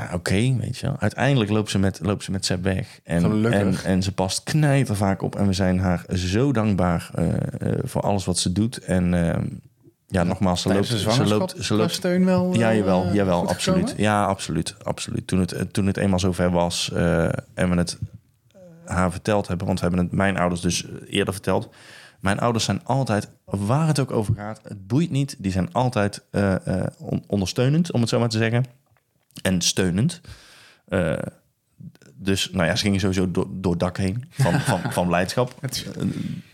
[0.00, 0.96] ja, oké, weet je wel.
[0.98, 3.00] Uiteindelijk loopt ze met, loopt ze met Seb weg.
[3.04, 3.84] En, en, Gelukkig.
[3.84, 5.36] en ze past knijter vaak op.
[5.36, 8.78] En we zijn haar zo dankbaar eh, eh, voor alles wat ze doet.
[8.78, 9.42] En eh,
[10.06, 12.52] ja, nogmaals, ze loopt, ze loopt, ze loopt, steun wel?
[12.52, 13.78] ja, wel, jawel, jawel absoluut.
[13.78, 14.02] gekomen?
[14.02, 15.26] Ja, absoluut, absoluut.
[15.26, 16.90] Toen het, toen het eenmaal zover was
[17.54, 17.98] en we het
[18.84, 21.68] haar verteld hebben, want we hebben het mijn ouders dus eerder verteld.
[22.20, 25.36] Mijn ouders zijn altijd, waar het ook over gaat, het boeit niet.
[25.38, 28.64] Die zijn altijd eh, eh, on- ondersteunend, om het zo maar te zeggen.
[29.42, 30.20] En steunend.
[30.88, 31.18] Eh,
[32.14, 35.54] dus nou ja, ze gingen sowieso door, door het dak heen van, van, van blijdschap.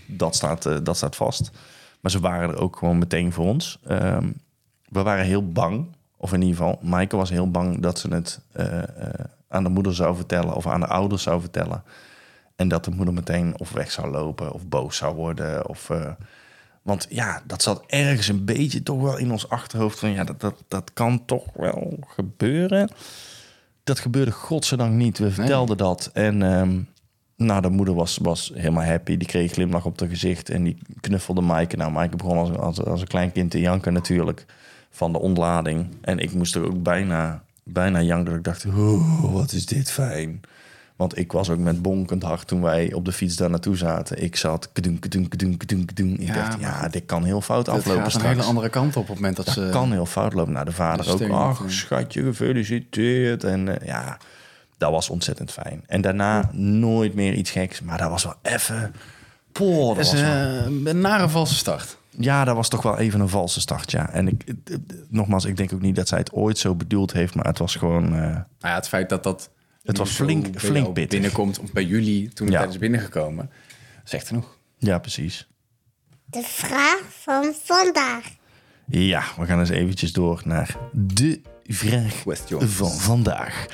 [0.07, 1.51] Dat, staat, dat staat vast.
[2.01, 3.79] Maar ze waren er ook gewoon meteen voor ons.
[3.87, 4.31] Ehm,
[4.89, 8.41] we waren heel bang, of in ieder geval, Maaike was heel bang dat ze het
[9.49, 11.83] aan de moeder zou vertellen of aan de ouders zou vertellen.
[12.57, 15.69] En dat de moeder meteen of weg zou lopen of boos zou worden.
[15.69, 16.13] Of, eh,
[16.83, 20.41] want ja, dat zat ergens een beetje toch wel in ons achterhoofd van ja, dat,
[20.41, 22.91] dat, dat kan toch wel gebeuren.
[23.85, 25.19] Dat gebeurde godzijdank niet.
[25.19, 26.11] We vertelden dat.
[26.13, 26.81] En ehm,
[27.37, 29.17] nou, de moeder was, was helemaal happy.
[29.17, 31.77] Die kreeg een glimlach op haar gezicht en die knuffelde Maaike.
[31.77, 34.47] Nou, Maaike begon als, als, als een klein kind te janken natuurlijk
[34.91, 35.87] van de ontlading.
[36.01, 38.25] En ik moest er ook bijna, bijna janken.
[38.25, 40.41] Dat ik dacht, oh, wat is dit fijn.
[40.97, 44.23] Want ik was ook met bonkend hart toen wij op de fiets daar naartoe zaten.
[44.23, 46.13] Ik zat kadoen, kadoen, kadoen, kadoen.
[46.21, 48.29] Ik Ja, dacht, ja, dit kan heel fout aflopen gaat een straks.
[48.35, 49.69] hele andere kant op op het moment dat Dat ze...
[49.73, 50.53] kan heel fout lopen.
[50.53, 51.31] Nou, de vader de ook.
[51.33, 51.69] Ach, eh.
[51.69, 53.45] schatje, gefeliciteerd.
[53.45, 54.19] En eh, ja,
[54.79, 55.83] dat was ontzettend fijn.
[55.87, 57.81] En daarna nooit meer iets geks.
[57.83, 58.95] Maar dat was wel even...
[59.53, 61.99] Poh, dat Dat is was wel- eh, een nare valse start.
[62.19, 64.11] Ja, dat was toch wel even een valse start, ja.
[64.11, 67.13] En ik, het- het- nogmaals, ik denk ook niet dat zij het ooit zo bedoeld
[67.13, 68.05] heeft, maar het was gewoon...
[68.05, 69.51] eh, Nou ja, het feit dat dat...
[69.87, 71.09] Het was flink- flink pittig.
[71.21, 72.61] binnenkomt, of bij jullie toen Ja.
[72.61, 73.51] het is binnengekomen,
[74.05, 74.59] zegt genoeg.
[74.79, 75.49] ja, precies.
[76.25, 78.25] De vraag van vandaag.
[78.89, 82.65] Ja, we gaan eens eventjes door naar de vraag Questions.
[82.73, 83.67] van vandaag.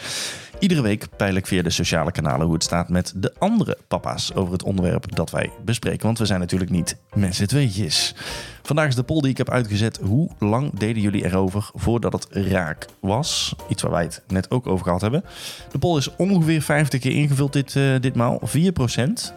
[0.62, 4.32] Iedere week peil ik via de sociale kanalen hoe het staat met de andere papa's
[4.34, 6.06] over het onderwerp dat wij bespreken.
[6.06, 8.14] Want we zijn natuurlijk niet met z'n tweetjes.
[8.62, 9.98] Vandaag is de poll die ik heb uitgezet.
[10.02, 13.54] Hoe lang deden jullie erover voordat het raak was?
[13.68, 15.24] Iets waar wij het net ook over gehad hebben.
[15.72, 18.40] De poll is ongeveer 50 keer ingevuld dit, eh, ditmaal.
[18.42, 19.34] 4%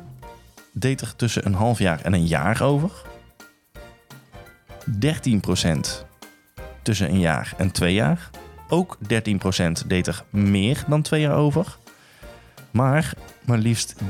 [0.71, 2.91] deed er tussen een half jaar en een jaar over.
[4.99, 6.05] 13%
[6.81, 8.29] tussen een jaar en twee jaar.
[8.69, 8.97] Ook
[9.83, 11.77] 13% deed er meer dan twee jaar over.
[12.71, 13.13] Maar
[13.45, 14.03] maar liefst 63%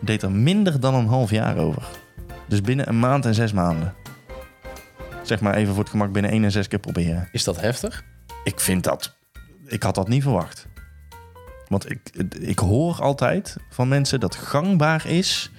[0.00, 1.82] deed er minder dan een half jaar over.
[2.48, 3.94] Dus binnen een maand en zes maanden.
[5.22, 7.28] Zeg maar even voor het gemak binnen één en zes keer proberen.
[7.32, 8.04] Is dat heftig?
[8.44, 9.16] Ik vind dat.
[9.64, 10.66] Ik had dat niet verwacht.
[11.68, 12.10] Want ik,
[12.40, 15.50] ik hoor altijd van mensen dat gangbaar is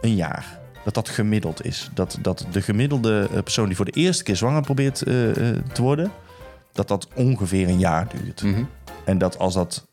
[0.00, 0.59] een jaar.
[0.84, 1.90] Dat dat gemiddeld is.
[1.94, 5.56] Dat, dat de gemiddelde eh, persoon die voor de eerste keer zwanger probeert eh, eh,
[5.72, 6.12] te worden,
[6.72, 8.42] dat dat ongeveer een jaar duurt.
[8.42, 8.64] Mhm.
[9.04, 9.86] En dat als dat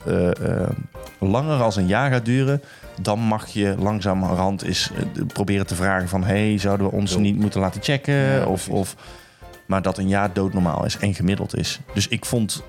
[1.20, 2.62] langer als een jaar gaat duren,
[3.02, 4.92] dan mag je langzamerhand eens
[5.28, 6.24] proberen te vragen van...
[6.24, 8.14] hey, zouden we ons niet moeten laten checken?
[8.14, 8.96] Ja, of, of,
[9.66, 11.80] maar dat een jaar doodnormaal is en gemiddeld is.
[11.94, 12.64] Dus ik vond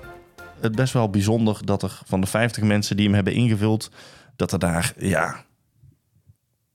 [0.59, 3.91] het best wel bijzonder dat er van de 50 mensen die hem hebben ingevuld...
[4.35, 5.43] dat er daar, ja,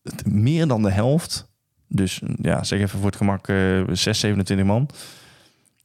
[0.05, 1.49] het- meer dan de helft...
[1.89, 4.89] dus ja, zeg even voor het gemak eh 6, 27 man...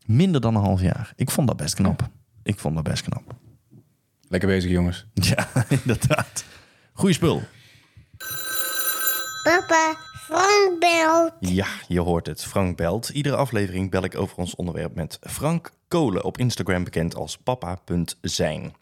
[0.06, 1.14] minder dan een half jaar.
[1.16, 2.10] Ik vond dat best knap.
[2.44, 3.36] Ik vond dat best knap.
[4.28, 5.06] Lekker bezig, jongens.
[5.14, 6.44] Ja, inderdaad.
[6.94, 7.42] Goeie spul.
[9.44, 11.34] Papa, Frank belt.
[11.40, 12.44] Ja, je hoort het.
[12.44, 13.10] Frank belt.
[13.10, 18.74] Iedere aflevering bel ik over ons onderwerp met Frank Kolen, op Instagram bekend als papa.zijn.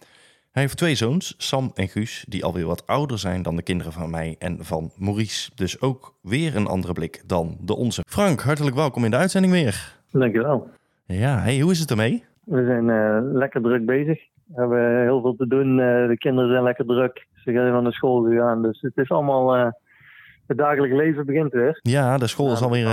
[0.58, 3.94] Hij heeft twee zoons, Sam en Guus, die alweer wat ouder zijn dan de kinderen
[3.94, 5.52] van mij en van Maurice.
[5.56, 8.04] Dus ook weer een andere blik dan de onze.
[8.08, 9.96] Frank, hartelijk welkom in de uitzending weer.
[10.12, 10.70] Dankjewel.
[11.06, 12.24] Ja, hey, hoe is het ermee?
[12.44, 14.20] We zijn eh, lekker druk bezig.
[14.46, 15.80] We hebben heel veel te doen.
[15.80, 17.28] Eh, de kinderen zijn lekker druk.
[17.34, 18.62] Ze zijn van de school gegaan.
[18.62, 19.56] Dus het is allemaal...
[19.56, 19.72] eh,
[20.48, 21.80] het dagelijks leven begint weer.
[21.82, 22.88] Ja, de school is alweer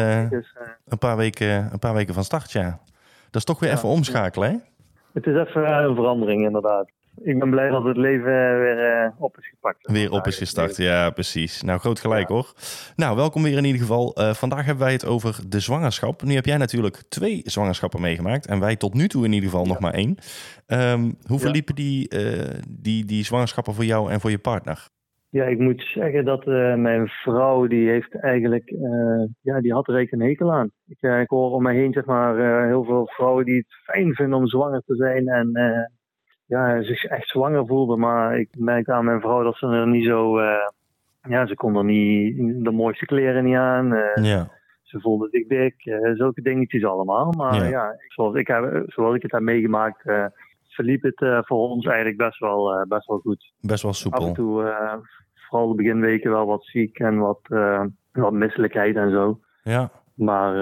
[0.88, 2.78] een, paar weken, een paar weken van start, ja.
[3.24, 3.76] Dat is toch weer Ja.
[3.76, 4.56] even omschakelen, hè?
[5.12, 6.88] het is even een verandering, inderdaad.
[7.22, 9.90] Ik ben blij dat het leven eh, weer eh, op is gepakt.
[9.90, 11.62] Weer op is gestart, ja, precies.
[11.62, 12.52] Nou, groot gelijk hoor.
[12.96, 14.14] Nou, welkom weer in ieder geval.
[14.14, 16.22] Eh, vandaag hebben wij het over de zwangerschap.
[16.22, 18.46] Nu heb jij natuurlijk twee zwangerschappen meegemaakt.
[18.46, 20.16] En wij tot nu toe in ieder geval nog maar één.
[20.66, 21.38] Ehm, hoe Ja.
[21.38, 22.08] verliepen die,
[22.68, 24.88] die, die zwangerschappen voor jou en voor je partner?
[25.30, 26.44] Ja, ik moet zeggen dat
[26.76, 28.70] mijn vrouw, die heeft eigenlijk,
[29.40, 30.70] ja, die had er eigenlijk een hekel aan.
[30.86, 34.14] Ik, eh, ik hoor om mij heen, zeg maar, heel veel vrouwen die het fijn
[34.14, 35.50] vinden om zwanger te zijn en
[36.46, 37.98] ja, zich echt zwanger voelden.
[37.98, 40.68] Maar ik merkte aan mijn vrouw dat ze er niet zo, eh,
[41.28, 43.92] ja, ze kon er niet de mooiste kleren niet aan.
[43.94, 44.50] eh, Ja,
[44.82, 47.32] ze voelde zich dik, eh, zulke dingetjes allemaal.
[47.32, 47.64] Maar Ja.
[47.64, 50.02] ja, zoals, ik heb, zoals ik het heb meegemaakt,
[50.68, 54.32] verliep het voor ons eigenlijk best wel, best wel goed best wel af en soepel.
[54.32, 54.74] toe,
[55.34, 57.40] vooral de beginweken, wel wat ziek en wat,
[58.12, 59.40] wat misselijkheid en zo.
[59.62, 59.90] Ja.
[60.14, 60.54] Maar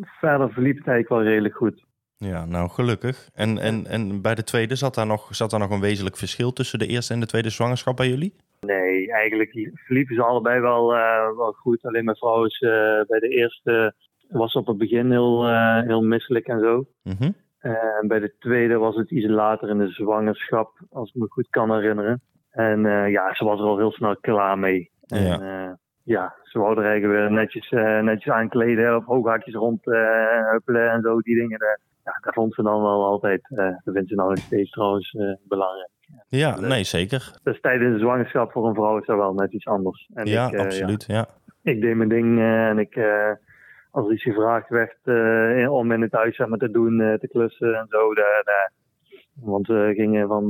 [0.00, 1.84] verder verliep het eigenlijk wel redelijk goed.
[2.18, 3.28] Ja, nou gelukkig.
[3.34, 6.52] En, en, en bij de tweede zat daar, nog, zat daar nog een wezenlijk verschil
[6.52, 8.34] tussen de eerste en de tweede zwangerschap bij jullie?
[8.60, 11.84] Nee, eigenlijk verliepen ze allebei wel, eh, wel goed.
[11.84, 12.70] Alleen mijn vrouw is eh,
[13.06, 13.94] bij de eerste
[14.28, 16.86] was op het begin heel, eh, heel misselijk en zo.
[17.02, 17.30] Mhm.
[17.58, 21.48] En bij de tweede was het iets later in de zwangerschap, als ik me goed
[21.50, 22.22] kan herinneren.
[22.50, 24.90] En ja, ze was er al heel snel klaar mee.
[25.06, 25.78] En, Ja.
[26.02, 26.34] ja.
[26.42, 27.70] ze wou er eigenlijk weer netjes,
[28.02, 31.58] netjes aankleden, op hooghaakjes rond eh, huppelen en zo, die dingen.
[32.06, 35.12] Ja, dat vond ze dan wel altijd, eh, dat vindt ze nou nog steeds trouwens
[35.14, 35.90] eh, belangrijk.
[36.28, 37.38] Ja, nee, zeker.
[37.42, 40.08] Dus tijdens de zwangerschap voor een vrouw is dat wel net iets anders.
[40.14, 41.04] En Ja, ik, eh, absoluut.
[41.06, 41.26] Ja.
[41.62, 42.98] ik deed mijn ding en ik,
[43.90, 44.96] als er iets gevraagd werd
[45.70, 48.14] om in het huis zeg maar, te doen, te klussen en zo.
[48.14, 48.72] daar- daar-
[49.34, 50.48] want we gingen van,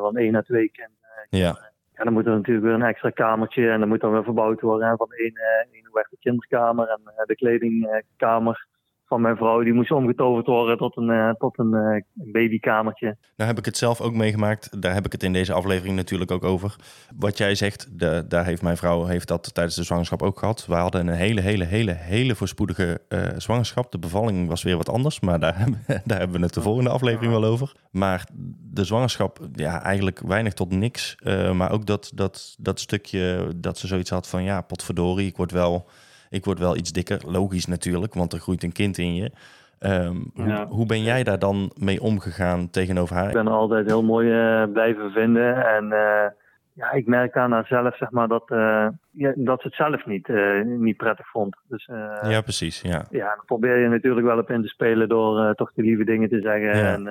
[0.00, 0.98] van één naar twee kinderen.
[1.30, 1.68] Ja.
[1.94, 4.60] En dan moet er natuurlijk weer een extra kamertje en dan moet dan weer verbouwd
[4.60, 4.88] worden.
[4.88, 8.66] En van één, eh één werd de kinderkamer en de kledingkamer
[9.10, 13.16] van mijn vrouw, die moest omgetoverd worden tot een, eh, tot een eh, babykamertje.
[13.36, 14.82] Nou heb ik het zelf ook meegemaakt.
[14.82, 16.76] Daar heb ik het in deze aflevering natuurlijk ook over.
[17.16, 20.66] Wat jij zegt, de, daar heeft mijn vrouw heeft dat tijdens de zwangerschap ook gehad.
[20.66, 23.92] We hadden een hele, hele, hele, hele voorspoedige eh, zwangerschap.
[23.92, 25.66] De bevalling was weer wat anders, maar daar,
[26.04, 27.72] daar hebben we het de volgende aflevering wel over.
[27.90, 28.26] Maar
[28.72, 31.16] de zwangerschap, ja, eigenlijk weinig tot niks.
[31.54, 35.52] Maar ook dat, dat, dat stukje dat ze zoiets had van, ja, potverdorie, ik word
[35.52, 35.86] wel...
[36.30, 39.30] Ik word wel iets dikker, logisch natuurlijk, want er groeit een kind in je.
[39.78, 40.66] Ehm, Ja.
[40.66, 43.26] hoe, hoe ben jij daar dan mee omgegaan tegenover haar?
[43.26, 45.66] Ik ben altijd heel mooi eh, blijven vinden.
[45.66, 46.30] En eh,
[46.72, 50.28] ja, ik merk daarna zelf zeg maar, dat, eh, ja, dat ze het zelf niet,
[50.64, 51.56] niet prettig vond.
[51.68, 51.88] Dus
[52.22, 52.80] Ja, precies.
[52.80, 53.04] Ja.
[53.10, 56.28] ja, dan probeer je natuurlijk wel op in te spelen door toch de lieve dingen
[56.28, 56.76] te zeggen.
[56.76, 56.92] Ja.
[56.92, 57.08] En,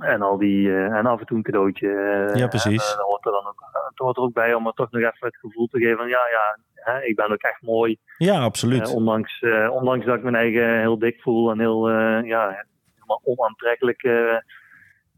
[0.00, 1.88] en, al die, en af en toe een cadeautje.
[2.34, 2.90] Ja, precies.
[2.90, 5.02] En, dat hoort er dan ook, het hoort er ook bij om er toch nog
[5.02, 7.96] even het gevoel te geven van ja, ja hè, ik ben ook echt mooi.
[8.18, 8.88] ja, absoluut.
[8.88, 12.64] Eh, ondanks, eh, ondanks dat ik mijn eigen heel dik voel en heel eh, ja,
[12.94, 14.00] helemaal onaantrekkelijk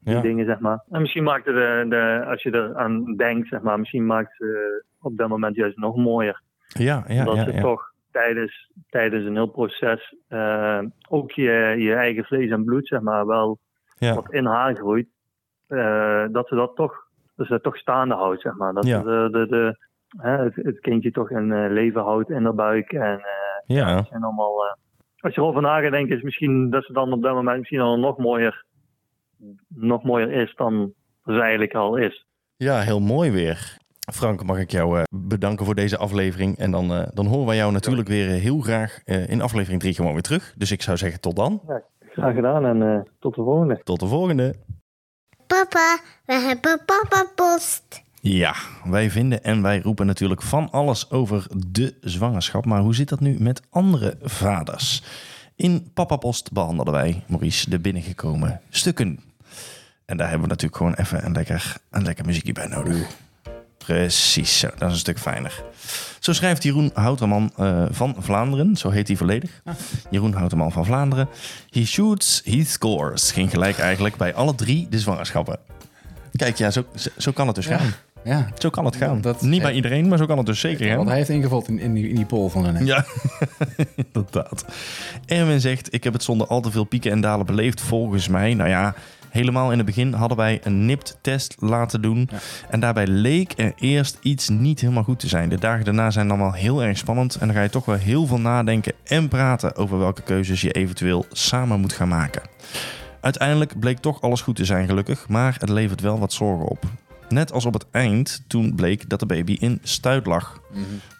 [0.00, 0.20] die Ja.
[0.20, 0.84] dingen, zeg maar.
[0.90, 4.36] En misschien maakt het, de, de, als je er aan denkt, zeg maar, misschien maakt
[4.36, 6.42] ze op dat moment juist nog mooier.
[6.68, 7.44] Ja, ja, dat ja.
[7.44, 7.60] ze ja.
[7.60, 10.14] toch tijdens, tijdens een heel proces
[11.08, 13.58] ook je, je eigen vlees en bloed, zeg maar, wel
[13.98, 14.14] Ja.
[14.14, 15.08] wat in haar groeit.
[16.32, 16.94] dat ze dat toch,
[17.36, 18.72] dat ze dat toch staande houdt, zeg maar.
[18.74, 19.02] Dat Ja.
[19.02, 19.76] de, de, de,
[20.16, 22.92] het, het kindje toch een eh, leven houdt in haar buik.
[22.92, 23.94] En eh, Ja.
[23.94, 24.64] dat zijn allemaal...
[24.66, 24.72] eh,
[25.20, 27.80] als je erover na gaat denken, is misschien dat ze dan op dat moment misschien
[27.80, 28.64] al nog mooier,
[29.68, 30.92] nog mooier is dan
[31.24, 32.26] ze eigenlijk al is.
[32.56, 33.76] Ja, heel mooi weer.
[34.12, 36.58] Frank, mag ik jou eh, bedanken voor deze aflevering.
[36.58, 39.94] En dan, eh, dan horen wij jou natuurlijk weer heel graag eh, in aflevering 3
[39.94, 40.54] gewoon weer terug.
[40.56, 41.62] Dus ik zou zeggen tot dan.
[42.00, 43.80] Graag gedaan en eh, tot de volgende.
[43.82, 44.54] Tot de volgende.
[45.46, 48.02] Papa, we hebben papa post.
[48.26, 48.54] Ja,
[48.84, 52.64] wij vinden en wij roepen natuurlijk van alles over de zwangerschap.
[52.64, 55.02] Maar hoe zit dat nu met andere vaders?
[55.56, 59.20] In Papa Post behandelden wij, Maurice, de binnengekomen stukken.
[60.04, 63.06] En daar hebben we natuurlijk gewoon even een lekker, een lekker muziekje bij nodig.
[63.78, 65.62] Precies, zo, dat is een stuk fijner.
[66.18, 69.62] Zo schrijft Jeroen Houterman eh, van Vlaanderen, zo heet hij volledig.
[70.10, 71.28] Jeroen Houterman van Vlaanderen.
[71.70, 73.32] He shoots, he scores.
[73.32, 75.58] Ging gelijk eigenlijk bij alle drie de zwangerschappen.
[76.36, 77.78] Kijk, ja, zo, zo, zo kan het dus Ja.
[77.78, 77.92] gaan.
[78.24, 78.48] Ja.
[78.58, 79.20] Zo kan het gaan.
[79.20, 81.06] Dat- Niet bij iedereen, maar zo kan het dus zeker Want gaan.
[81.08, 82.86] hij heeft ingevuld in, in, die, in die poll van een.
[82.86, 83.04] Ja,
[84.12, 84.64] inderdaad.
[85.26, 87.80] Erwin zegt, ik heb het zonder al te veel pieken en dalen beleefd.
[87.80, 88.94] Volgens mij, nou ja,
[89.30, 92.28] helemaal in het begin hadden wij een NIPT-test laten doen.
[92.32, 92.38] Ja.
[92.70, 95.48] En daarbij leek er eerst iets niet helemaal goed te zijn.
[95.48, 97.34] De dagen daarna zijn dan wel heel erg spannend.
[97.34, 100.72] En dan ga je toch wel heel veel nadenken en praten over welke keuzes je
[100.72, 102.42] eventueel samen moet gaan maken.
[103.20, 105.28] Uiteindelijk bleek toch alles goed te zijn, gelukkig.
[105.28, 106.84] Maar het levert wel wat zorgen op.
[107.28, 110.60] Net als op het eind, toen bleek dat de baby in stuit lag.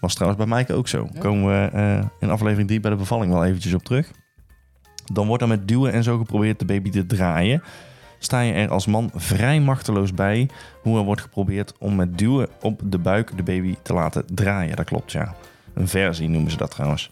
[0.01, 1.09] Was trouwens bij Maaike ook zo.
[1.13, 1.21] Ja.
[1.21, 4.11] Komen we eh, in aflevering 3 bij de bevalling wel eventjes op terug.
[5.13, 7.63] Dan wordt er met duwen en zo geprobeerd de baby te draaien.
[8.19, 10.49] Sta je er als man vrij machteloos bij
[10.83, 14.77] hoe er wordt geprobeerd om met duwen op de buik de baby te laten draaien.
[14.77, 15.35] Dat klopt, ja.
[15.75, 17.11] Een versie noemen ze dat trouwens.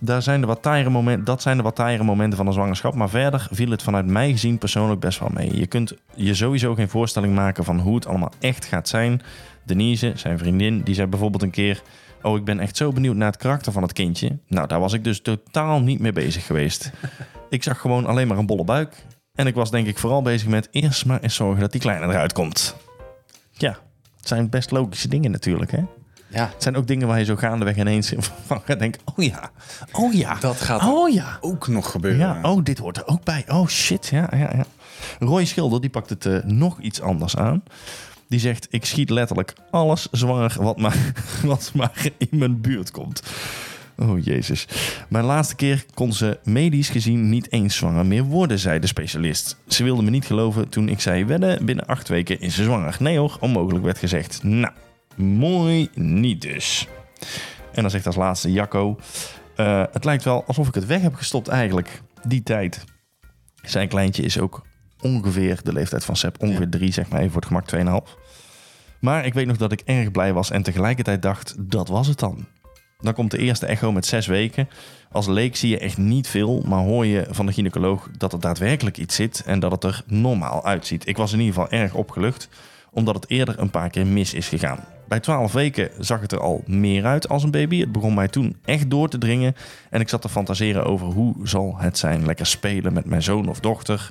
[0.00, 2.94] Daar zijn de wat momenten, dat zijn de wat taaiere momenten van de zwangerschap.
[2.94, 5.58] Maar verder viel het vanuit mij gezien persoonlijk best wel mee.
[5.58, 9.22] Je kunt je sowieso geen voorstelling maken van hoe het allemaal echt gaat zijn.
[9.64, 11.82] Denise, zijn vriendin, die zei bijvoorbeeld een keer...
[12.22, 14.38] Oh, ik ben echt zo benieuwd naar het karakter van het kindje.
[14.48, 16.92] Nou, daar was ik dus totaal niet mee bezig geweest.
[17.50, 19.04] ik zag gewoon alleen maar een bolle buik.
[19.34, 22.06] En ik was denk ik vooral bezig met eerst maar eens zorgen dat die kleine
[22.06, 22.76] eruit komt.
[23.50, 23.78] Ja,
[24.16, 25.82] het zijn best logische dingen natuurlijk, hè?
[26.34, 28.12] Ja, Het zijn ook dingen waar je zo gaandeweg ineens
[28.46, 29.00] van gaat denken...
[29.04, 29.50] Oh ja,
[29.92, 31.38] oh ja, dat gaat oh ja.
[31.40, 32.20] ook nog gebeuren.
[32.20, 33.44] Ja, oh, dit hoort er ook bij.
[33.48, 34.64] Oh shit, ja, ja, ja.
[35.18, 37.62] Roy Schilder, die pakt het eh, nog iets anders aan.
[38.28, 41.12] Die zegt, ik schiet letterlijk alles zwanger wat maar,
[41.42, 43.22] wat maar in mijn buurt komt.
[43.98, 44.66] Oh jezus.
[45.08, 49.56] Mijn laatste keer kon ze medisch gezien niet eens zwanger meer worden, zei de specialist.
[49.68, 52.96] Ze wilde me niet geloven toen ik zei, wedden, binnen acht weken is ze zwanger.
[52.98, 54.42] Nee hoor, onmogelijk werd gezegd.
[54.42, 54.72] Nou,
[55.16, 56.88] mooi niet dus.
[57.72, 58.98] En dan zegt als laatste Jacco,
[59.56, 62.84] eh, het lijkt wel alsof ik het weg heb gestopt eigenlijk, die tijd.
[63.62, 64.62] Zijn kleintje is ook
[65.00, 68.16] ongeveer de leeftijd van Seb, ongeveer drie, zeg maar even voor het gemak 2,5.
[69.00, 72.18] Maar ik weet nog dat ik erg blij was en tegelijkertijd dacht, dat was het
[72.18, 72.46] dan.
[72.98, 74.68] Dan komt de eerste echo met zes weken.
[75.10, 78.40] Als leek zie je echt niet veel, maar hoor je van de gynaecoloog dat er
[78.40, 81.06] daadwerkelijk iets zit en dat het er normaal uitziet.
[81.06, 82.48] Ik was in ieder geval erg opgelucht,
[82.90, 84.93] omdat het eerder een paar keer mis is gegaan.
[85.08, 87.80] Bij 12 weken zag het er al meer uit als een baby.
[87.80, 89.54] Het begon mij toen echt door te dringen
[89.90, 93.48] en ik zat te fantaseren over hoe zal het zijn lekker spelen met mijn zoon
[93.48, 94.10] of dochter.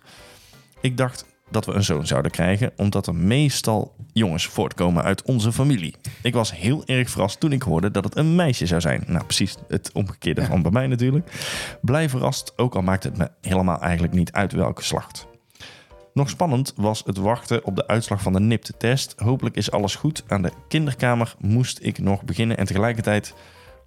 [0.82, 5.52] Ik dacht dat we een zoon zouden krijgen, omdat er meestal jongens voortkomen uit onze
[5.52, 5.96] familie.
[6.22, 9.04] Ik was heel erg verrast toen ik hoorde dat het een meisje zou zijn.
[9.08, 11.32] Nou, precies het omgekeerde van bij mij natuurlijk.
[11.82, 15.28] Blij verrast, ook al maakt het me helemaal eigenlijk niet uit welke geslacht.
[16.14, 19.14] Nog spannend was het wachten op de uitslag van de NIPT-test.
[19.18, 20.24] Hopelijk is alles goed.
[20.28, 23.34] Aan de kinderkamer moest ik nog beginnen en tegelijkertijd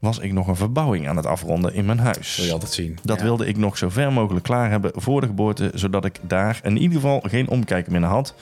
[0.00, 2.34] was ik nog een verbouwing aan het afronden in mijn huis.
[2.34, 2.98] Zul je altijd zien.
[3.02, 3.22] Dat Ja.
[3.24, 6.76] wilde ik nog zo ver mogelijk klaar hebben voor de geboorte, zodat ik daar in
[6.76, 8.34] ieder geval geen omkijken meer had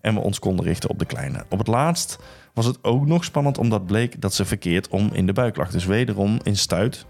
[0.00, 1.44] en we ons konden richten op de kleine.
[1.48, 2.18] Op het laatst
[2.54, 5.70] was het ook nog spannend omdat bleek dat ze verkeerd om in de buik lag.
[5.70, 7.06] Dus wederom in stuit.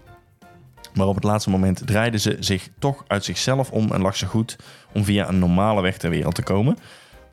[0.93, 4.25] Maar op het laatste moment draaide ze zich toch uit zichzelf om en lag ze
[4.25, 4.55] goed
[4.93, 6.77] om via een normale weg ter wereld te komen.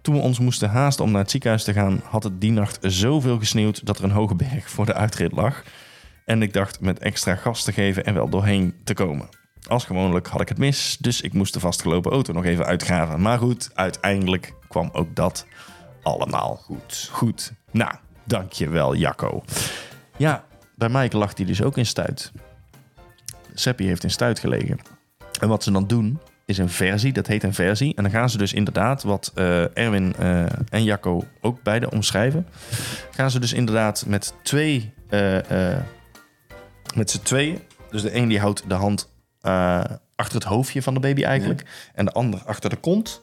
[0.02, 2.78] Toen we ons moesten haasten om naar het ziekenhuis te gaan, had het die nacht
[2.80, 5.62] zoveel gesneeuwd dat er een hoge berg voor de uitrit lag.
[6.24, 9.28] En ik dacht met extra gas te geven en wel doorheen te komen.
[9.68, 13.20] Als gewoonlijk had ik het mis, dus ik moest de vastgelopen auto nog even uitgraven.
[13.20, 15.46] Maar goed, uiteindelijk kwam ook dat
[16.02, 17.08] allemaal goed.
[17.12, 17.52] Goed.
[17.70, 17.92] Nou,
[18.24, 19.42] dankjewel Jacco.
[20.16, 20.44] Ja,
[20.74, 22.32] bij Mike lag hij dus ook in stuit.
[23.60, 24.78] Seppi heeft in stuit gelegen.
[25.40, 27.12] En wat ze dan doen, is een versie.
[27.12, 27.94] Dat heet een versie.
[27.94, 32.46] En dan gaan ze dus inderdaad, wat eh, Erwin eh, en Jacco ook beide omschrijven...
[33.10, 34.92] gaan ze dus inderdaad met twee...
[35.08, 35.76] eh,
[36.94, 37.60] met z'n tweeën.
[37.90, 39.14] Dus de een die houdt de hand
[40.16, 41.90] achter het hoofdje van de baby eigenlijk.
[41.94, 43.22] En de ander achter de kont.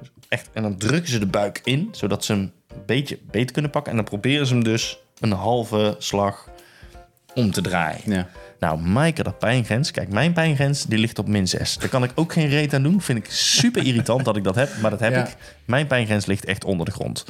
[0.00, 3.52] Dus echt, en dan drukken ze de buik in, zodat ze hem een beetje beter
[3.52, 3.90] kunnen pakken.
[3.90, 6.48] En dan proberen ze hem dus een halve slag
[7.34, 8.00] om te draaien.
[8.04, 8.28] Ja.
[8.60, 9.90] Nou, Maaike, dat pijngrens.
[9.90, 11.76] Kijk, mijn pijngrens die ligt op min 6.
[11.76, 13.00] Daar kan ik ook geen reet aan doen.
[13.00, 15.26] Vind ik super irritant dat ik dat heb, maar dat heb Ja.
[15.26, 15.36] ik.
[15.64, 17.24] Mijn pijngrens ligt echt onder de grond.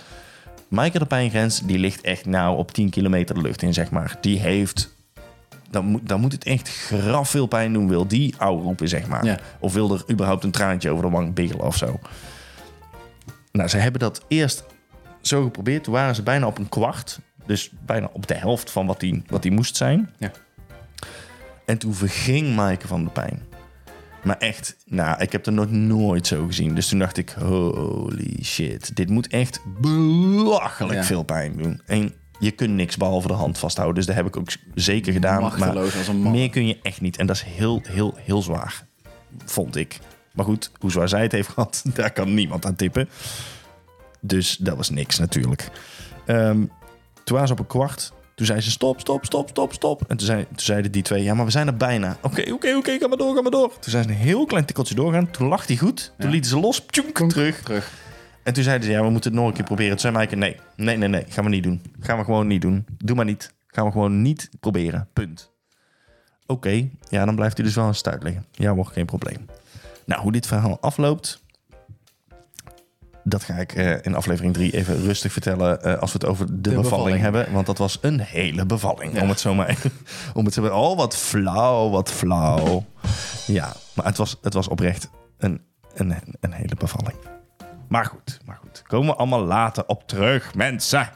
[0.68, 4.16] Maaike, de pijngrens, die ligt echt nou op 10 kilometer de lucht in, zeg maar.
[4.20, 4.96] Die heeft...
[5.70, 9.06] Dan moet, dan moet het echt graf veel pijn doen, wil die ouwe roepen, zeg
[9.06, 9.24] maar.
[9.24, 9.38] Ja.
[9.58, 12.00] Of wil er überhaupt een traantje over de wang biggelen of zo.
[13.52, 14.64] Nou, ze hebben dat eerst
[15.20, 15.84] zo geprobeerd.
[15.84, 17.18] Toen waren ze bijna op een kwart.
[17.46, 20.10] Dus bijna op de helft van wat die, wat die moest zijn.
[20.18, 20.30] Ja.
[21.68, 23.42] En toen verging Maaike van de pijn.
[24.22, 26.74] Maar echt, nou, ik heb er nog nooit zo gezien.
[26.74, 28.96] Dus toen dacht ik, holy shit.
[28.96, 31.04] Dit moet echt belachelijk Ja.
[31.04, 31.80] veel pijn doen.
[31.86, 33.96] En je kunt niks behalve de hand vasthouden.
[33.96, 35.40] Dus dat heb ik ook zeker gedaan.
[35.40, 36.32] Machteloos maar als een man.
[36.32, 37.16] meer kun je echt niet.
[37.16, 38.86] En dat is heel, heel, heel zwaar.
[39.44, 39.98] Vond ik.
[40.32, 43.08] Maar goed, hoe zwaar zij het heeft gehad, daar kan niemand aan tippen.
[44.20, 45.68] Dus dat was niks natuurlijk.
[46.26, 46.64] Ehm,
[47.24, 48.12] toen ze op een kwart.
[48.38, 50.02] Toen zei ze stop, stop, stop, stop, stop.
[50.08, 52.16] En toen, zei, toen zeiden die twee, ja, maar we zijn er bijna.
[52.22, 53.68] Oké, oké, oké, ga maar door, ga maar door.
[53.68, 55.30] Toen zijn ze een heel klein tikkeltje doorgaan.
[55.30, 56.12] Toen lag hij goed.
[56.18, 57.62] Toen lieten ze los, terug.
[57.62, 57.92] Terug.
[58.42, 59.90] En toen zeiden ze, ja, we moeten het nog een keer proberen.
[59.90, 61.82] Toen zei Maaike, nee, nee, nee, nee, gaan we niet doen.
[62.00, 62.86] Gaan we gewoon niet doen.
[62.98, 63.54] Doe maar niet.
[63.66, 65.08] Gaan we gewoon niet proberen.
[65.12, 65.52] Punt.
[66.46, 68.44] Oké, ja, dan blijft hij dus wel een stuit liggen.
[68.50, 69.46] Ja hoor, geen probleem.
[70.06, 71.46] Nou, hoe dit verhaal afloopt...
[73.28, 76.46] Dat ga ik eh, in aflevering 3 even rustig vertellen eh, als we het over
[76.46, 77.20] de, bevalling, bevalling.
[77.20, 77.52] hebben.
[77.52, 79.14] Want dat was een hele bevalling.
[79.14, 79.22] Ja.
[79.22, 79.92] Om het zo maar even,
[80.34, 82.84] om het zo maar, oh wat flauw, wat flauw.
[83.46, 85.08] Ja, maar het was, het was oprecht
[85.38, 85.60] een,
[85.94, 87.16] een, een hele bevalling.
[87.88, 88.82] Maar goed, maar goed.
[88.86, 91.08] Komen we allemaal later op terug, mensen.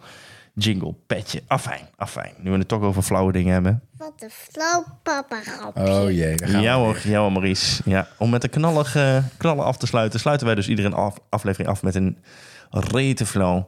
[0.53, 1.41] jingle petje.
[1.47, 2.33] Afijn, afijn.
[2.37, 3.81] Nu we het toch over flauwe dingen hebben.
[3.97, 5.81] Wat een flauw papa grapje.
[5.83, 7.81] Oh jee, daar gaan Ja we hoor, ja hoor Maurice.
[7.85, 10.19] Ja, om met de knallige knallen af te sluiten...
[10.19, 12.17] sluiten wij dus iedere af, aflevering af met een
[12.69, 13.65] rete flauw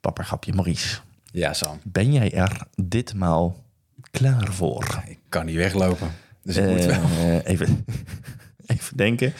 [0.00, 0.52] papagrapje.
[0.52, 1.80] Maurice, Ja, Sam.
[1.84, 3.64] ben jij er ditmaal
[4.10, 5.02] klaar voor?
[5.06, 6.10] Ik kan niet weglopen.
[6.42, 7.02] Dus ik moet wel.
[7.02, 7.84] Eh, even,
[8.66, 9.32] even denken.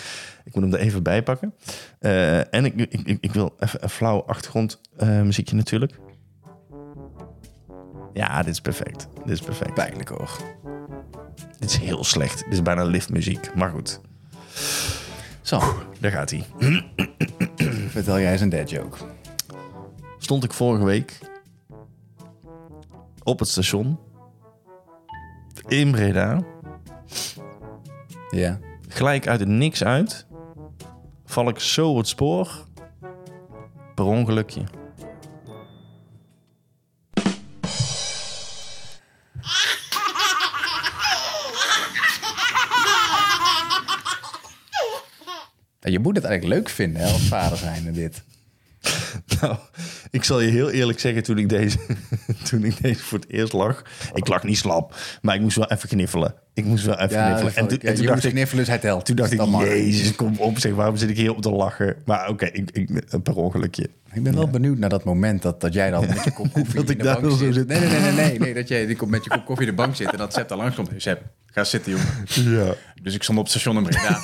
[0.44, 1.54] Ik moet hem er even bij pakken.
[1.98, 5.92] Eh, en ik, ik, ik, ik wil even een flauw achtergrondmuziekje natuurlijk.
[8.12, 9.08] Ja, dit is perfect.
[9.14, 9.74] Dit is perfect.
[9.74, 10.30] Pijnlijk hoor.
[11.58, 12.44] Dit is heel slecht.
[12.44, 13.54] Dit is bijna liftmuziek.
[13.54, 14.00] Maar goed,
[15.42, 15.62] Sam,
[16.00, 16.44] daar gaat hij.
[17.88, 18.96] vertel jij eens een dead joke.
[20.18, 21.18] Stond ik vorige week
[23.22, 23.98] op het station
[25.68, 26.42] in Breda.
[28.30, 28.58] Ja.
[28.88, 30.26] Gelijk uit het niks uit.
[31.24, 32.66] Val ik zo het spoor.
[33.94, 34.62] Per ongelukje.
[45.90, 48.22] Je moet het eigenlijk leuk vinden hè, als vader zijn en dit.
[49.40, 49.56] Nou,
[50.10, 51.78] ik zal je heel eerlijk zeggen, toen ik deze,
[52.50, 53.82] toen ik deze voor het eerst lag...
[54.14, 56.34] Ik lag niet slap, maar ik moest wel even kniffelen.
[56.54, 57.54] Ik moest wel even kniffelen.
[57.56, 59.04] En, toen- en dacht moest ik, kniffelen, dus hij telt.
[59.04, 61.96] toen dacht ik, jezus, kom op zeg, waarom zit ik hier op te lachen?
[62.04, 63.88] Maar oké, ik, ik, een per ongelukje.
[64.12, 66.74] Ik ben wel benieuwd naar dat moment dat, dat jij dan met je kop koffie
[66.74, 67.54] Dat in de bank zit.
[67.54, 67.66] zit.
[67.66, 69.96] Nee, nee, nee, nee, nee, nee, dat jij met je kop koffie in de bank
[69.96, 70.90] zit en dat Sepp daar langs komt.
[70.96, 72.54] Sepp, ga zitten, jongen.
[72.64, 72.74] Ja.
[73.02, 74.20] Dus ik stond op het station in Breda.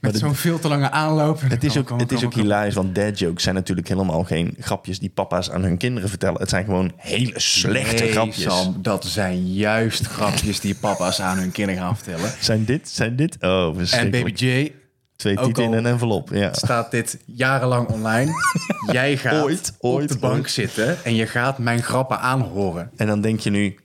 [0.00, 1.40] Met zo'n veel te lange aanloop.
[1.40, 2.42] Het is ook, kom, het is kom, ook kom.
[2.42, 6.40] hilarisch, want dad jokes zijn natuurlijk helemaal geen grapjes die papa's aan hun kinderen vertellen.
[6.40, 8.42] Het zijn gewoon hele slechte Nee, grapjes.
[8.42, 12.30] Sam, dat zijn juist grapjes die papa's aan hun kinderen gaan vertellen.
[12.40, 13.36] Zijn dit, zijn dit?
[13.40, 14.24] Oh, En verschrikkelijk.
[14.24, 14.72] Baby J
[15.16, 16.30] Twee tieten in een envelop.
[16.32, 16.52] Ja.
[16.52, 18.32] staat dit jarenlang online.
[18.92, 20.50] Jij gaat Ooit, op ooit, de bank ooit.
[20.50, 22.90] zitten en je gaat mijn grappen aanhoren.
[22.96, 23.78] En dan denk je nu,